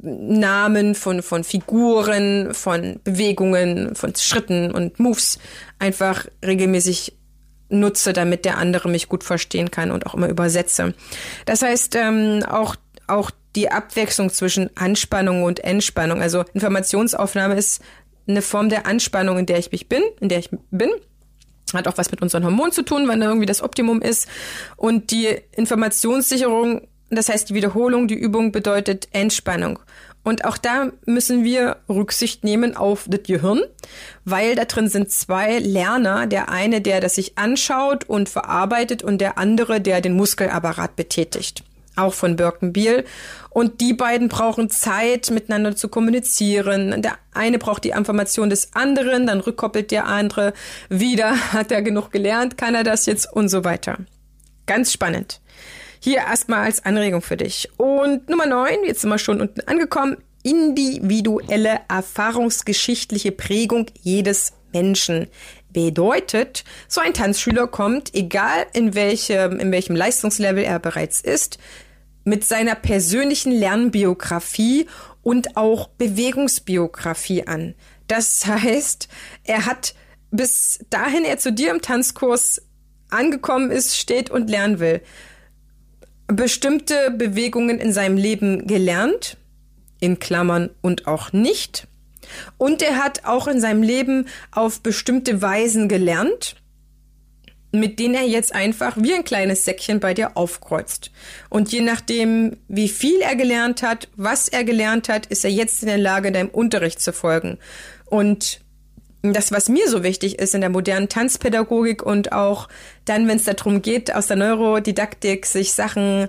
[0.00, 5.38] Namen von, von Figuren, von Bewegungen, von Schritten und Moves
[5.78, 7.14] einfach regelmäßig
[7.68, 10.94] nutze, damit der andere mich gut verstehen kann und auch immer übersetze.
[11.44, 16.20] Das heißt, ähm, auch, auch die Abwechslung zwischen Anspannung und Entspannung.
[16.22, 17.82] Also Informationsaufnahme ist
[18.26, 20.90] eine Form der Anspannung, in der ich mich bin, in der ich bin.
[21.74, 24.28] Hat auch was mit unseren Hormonen zu tun, wenn da irgendwie das Optimum ist.
[24.76, 29.78] Und die Informationssicherung das heißt, die Wiederholung, die Übung bedeutet Entspannung.
[30.24, 33.62] Und auch da müssen wir Rücksicht nehmen auf das Gehirn,
[34.26, 36.26] weil da drin sind zwei Lerner.
[36.26, 41.64] Der eine, der das sich anschaut und verarbeitet und der andere, der den Muskelapparat betätigt.
[41.96, 43.04] Auch von Birkenbiel.
[43.48, 47.00] Und die beiden brauchen Zeit, miteinander zu kommunizieren.
[47.00, 50.52] Der eine braucht die Information des anderen, dann rückkoppelt der andere
[50.90, 51.30] wieder.
[51.52, 52.58] Hat er genug gelernt?
[52.58, 53.32] Kann er das jetzt?
[53.32, 53.96] Und so weiter.
[54.66, 55.40] Ganz spannend.
[56.00, 57.68] Hier erstmal als Anregung für dich.
[57.76, 65.28] Und Nummer 9, jetzt sind wir schon unten angekommen, individuelle erfahrungsgeschichtliche Prägung jedes Menschen.
[65.70, 71.58] Bedeutet, so ein Tanzschüler kommt, egal in welchem, in welchem Leistungslevel er bereits ist,
[72.24, 74.86] mit seiner persönlichen Lernbiografie
[75.22, 77.74] und auch Bewegungsbiografie an.
[78.06, 79.08] Das heißt,
[79.44, 79.94] er hat
[80.30, 82.62] bis dahin er zu dir im Tanzkurs
[83.10, 85.00] angekommen ist, steht und lernen will,
[86.28, 89.36] bestimmte Bewegungen in seinem Leben gelernt,
[90.00, 91.88] in Klammern und auch nicht.
[92.58, 96.56] Und er hat auch in seinem Leben auf bestimmte Weisen gelernt,
[97.72, 101.10] mit denen er jetzt einfach wie ein kleines Säckchen bei dir aufkreuzt.
[101.48, 105.82] Und je nachdem, wie viel er gelernt hat, was er gelernt hat, ist er jetzt
[105.82, 107.58] in der Lage, deinem Unterricht zu folgen.
[108.06, 108.60] Und
[109.22, 112.68] das, was mir so wichtig ist in der modernen Tanzpädagogik und auch
[113.04, 116.28] dann, wenn es darum geht, aus der Neurodidaktik sich Sachen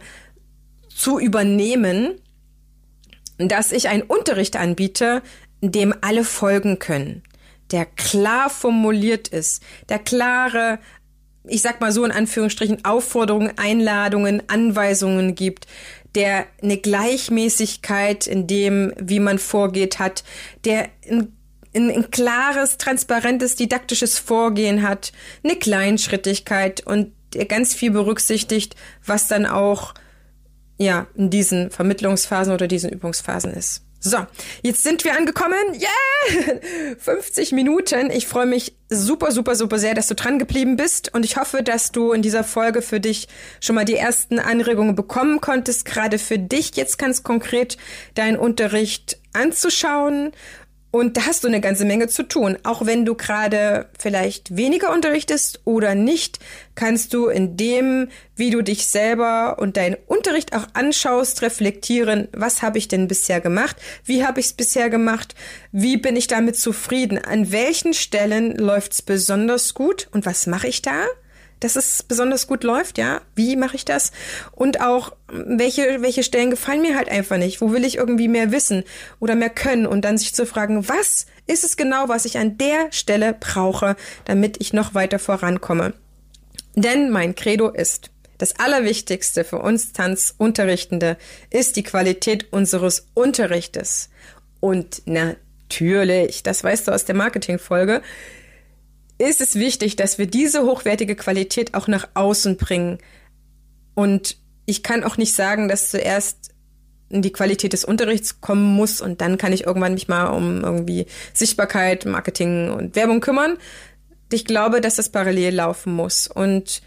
[0.89, 2.19] zu übernehmen,
[3.37, 5.21] dass ich einen Unterricht anbiete,
[5.61, 7.23] dem alle folgen können,
[7.71, 10.79] der klar formuliert ist, der klare,
[11.45, 15.67] ich sag mal so in Anführungsstrichen, Aufforderungen, Einladungen, Anweisungen gibt,
[16.15, 20.23] der eine Gleichmäßigkeit in dem, wie man vorgeht, hat,
[20.65, 21.38] der ein,
[21.73, 25.11] ein, ein klares, transparentes, didaktisches Vorgehen hat,
[25.43, 27.13] eine Kleinschrittigkeit und
[27.47, 29.93] ganz viel berücksichtigt, was dann auch
[30.77, 33.83] ja in diesen Vermittlungsphasen oder diesen Übungsphasen ist.
[34.01, 34.17] So,
[34.61, 35.57] jetzt sind wir angekommen.
[35.73, 36.95] Yeah!
[36.99, 38.09] 50 Minuten.
[38.11, 41.13] Ich freue mich super, super, super sehr, dass du dran geblieben bist.
[41.13, 43.27] Und ich hoffe, dass du in dieser Folge für dich
[43.59, 47.77] schon mal die ersten Anregungen bekommen konntest, gerade für dich jetzt ganz konkret
[48.15, 50.31] deinen Unterricht anzuschauen
[50.91, 52.57] und da hast du eine ganze Menge zu tun.
[52.63, 56.39] Auch wenn du gerade vielleicht weniger unterrichtest oder nicht,
[56.73, 62.63] kannst du in dem, wie du dich selber und deinen Unterricht auch anschaust, reflektieren, was
[62.63, 63.75] habe ich denn bisher gemacht?
[64.03, 65.35] Wie habe ich es bisher gemacht?
[65.71, 67.19] Wie bin ich damit zufrieden?
[67.19, 70.07] An welchen Stellen läuft es besonders gut?
[70.11, 71.05] Und was mache ich da?
[71.59, 73.21] Dass es besonders gut läuft, ja?
[73.35, 74.11] Wie mache ich das?
[74.51, 77.61] Und auch, welche, welche Stellen gefallen mir halt einfach nicht?
[77.61, 78.83] Wo will ich irgendwie mehr wissen
[79.19, 79.85] oder mehr können?
[79.85, 83.95] Und dann sich zu fragen, was ist es genau, was ich an der Stelle brauche,
[84.25, 85.93] damit ich noch weiter vorankomme?
[86.75, 91.17] Denn mein Credo ist, das Allerwichtigste für uns Tanzunterrichtende
[91.49, 94.09] ist die Qualität unseres Unterrichtes.
[94.61, 98.01] Und natürlich, das weißt du aus der Marketingfolge,
[99.19, 102.97] ist es wichtig, dass wir diese hochwertige Qualität auch nach außen bringen.
[103.93, 106.51] Und ich kann auch nicht sagen, dass zuerst
[107.09, 111.07] die Qualität des Unterrichts kommen muss und dann kann ich irgendwann mich mal um irgendwie
[111.33, 113.57] Sichtbarkeit, Marketing und Werbung kümmern.
[114.31, 116.27] Ich glaube, dass das parallel laufen muss.
[116.27, 116.83] Und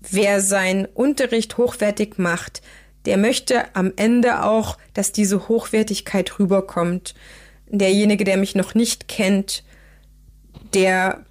[0.00, 2.62] wer seinen Unterricht hochwertig macht,
[3.04, 7.14] der möchte am Ende auch, dass diese Hochwertigkeit rüberkommt.
[7.68, 9.64] Derjenige, der mich noch nicht kennt,
[10.72, 11.25] der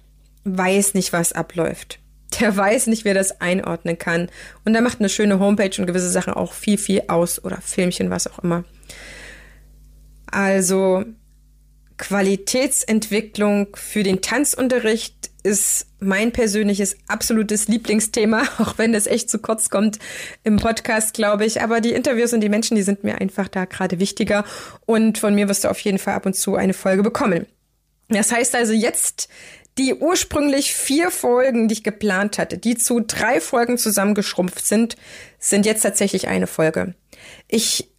[0.46, 1.98] weiß nicht, was abläuft.
[2.40, 4.28] Der weiß nicht, wer das einordnen kann.
[4.64, 8.10] Und der macht eine schöne Homepage und gewisse Sachen auch viel, viel aus oder Filmchen,
[8.10, 8.64] was auch immer.
[10.26, 11.04] Also
[11.98, 19.70] Qualitätsentwicklung für den Tanzunterricht ist mein persönliches absolutes Lieblingsthema, auch wenn es echt zu kurz
[19.70, 19.98] kommt
[20.42, 21.62] im Podcast, glaube ich.
[21.62, 24.44] Aber die Interviews und die Menschen, die sind mir einfach da gerade wichtiger.
[24.84, 27.46] Und von mir wirst du auf jeden Fall ab und zu eine Folge bekommen.
[28.08, 29.28] Das heißt also jetzt
[29.78, 34.96] die ursprünglich vier Folgen, die ich geplant hatte, die zu drei Folgen zusammengeschrumpft sind,
[35.38, 36.94] sind jetzt tatsächlich eine Folge.
[37.48, 37.90] Ich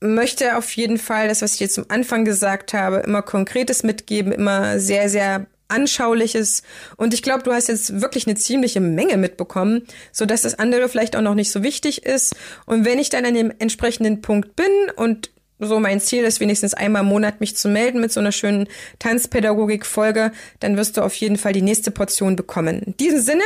[0.00, 4.32] möchte auf jeden Fall das, was ich jetzt zum Anfang gesagt habe, immer Konkretes mitgeben,
[4.32, 6.62] immer sehr, sehr Anschauliches.
[6.96, 9.82] Und ich glaube, du hast jetzt wirklich eine ziemliche Menge mitbekommen,
[10.12, 12.36] so dass das andere vielleicht auch noch nicht so wichtig ist.
[12.66, 16.74] Und wenn ich dann an dem entsprechenden Punkt bin und so mein Ziel ist, wenigstens
[16.74, 21.14] einmal im Monat mich zu melden mit so einer schönen Tanzpädagogik-Folge, dann wirst du auf
[21.14, 22.82] jeden Fall die nächste Portion bekommen.
[22.82, 23.42] In diesem Sinne,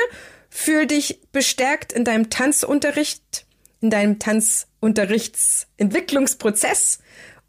[0.49, 3.47] fühl dich bestärkt in deinem Tanzunterricht,
[3.81, 6.99] in deinem Tanzunterrichtsentwicklungsprozess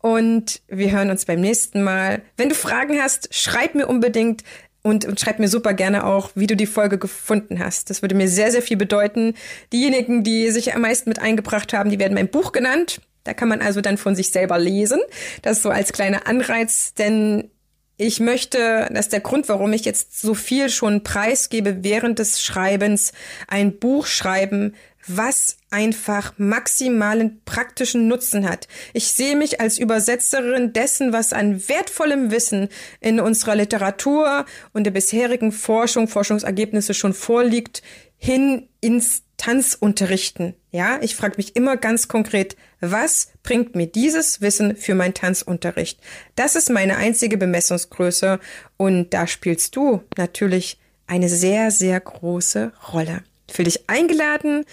[0.01, 2.21] und wir hören uns beim nächsten Mal.
[2.37, 4.43] Wenn du Fragen hast, schreib mir unbedingt
[4.83, 7.89] und, und schreib mir super gerne auch, wie du die Folge gefunden hast.
[7.89, 9.35] Das würde mir sehr, sehr viel bedeuten.
[9.71, 12.99] Diejenigen, die sich am meisten mit eingebracht haben, die werden mein Buch genannt.
[13.23, 14.99] Da kann man also dann von sich selber lesen.
[15.41, 17.51] Das so als kleiner Anreiz, denn
[17.97, 23.13] ich möchte, dass der Grund, warum ich jetzt so viel schon preisgebe während des Schreibens,
[23.47, 24.73] ein Buch schreiben,
[25.07, 28.67] was einfach maximalen praktischen Nutzen hat.
[28.93, 32.69] Ich sehe mich als Übersetzerin dessen, was an wertvollem Wissen
[32.99, 37.83] in unserer Literatur und der bisherigen Forschung, Forschungsergebnisse schon vorliegt,
[38.23, 40.53] hin ins Tanzunterrichten.
[40.69, 45.99] Ja, ich frage mich immer ganz konkret, was bringt mir dieses Wissen für meinen Tanzunterricht?
[46.35, 48.39] Das ist meine einzige Bemessungsgröße
[48.77, 53.23] und da spielst du natürlich eine sehr, sehr große Rolle.
[53.49, 54.65] Für dich eingeladen,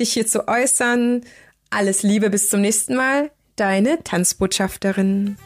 [0.00, 1.24] dich hier zu äußern.
[1.70, 3.30] Alles Liebe bis zum nächsten Mal.
[3.54, 5.36] Deine Tanzbotschafterin.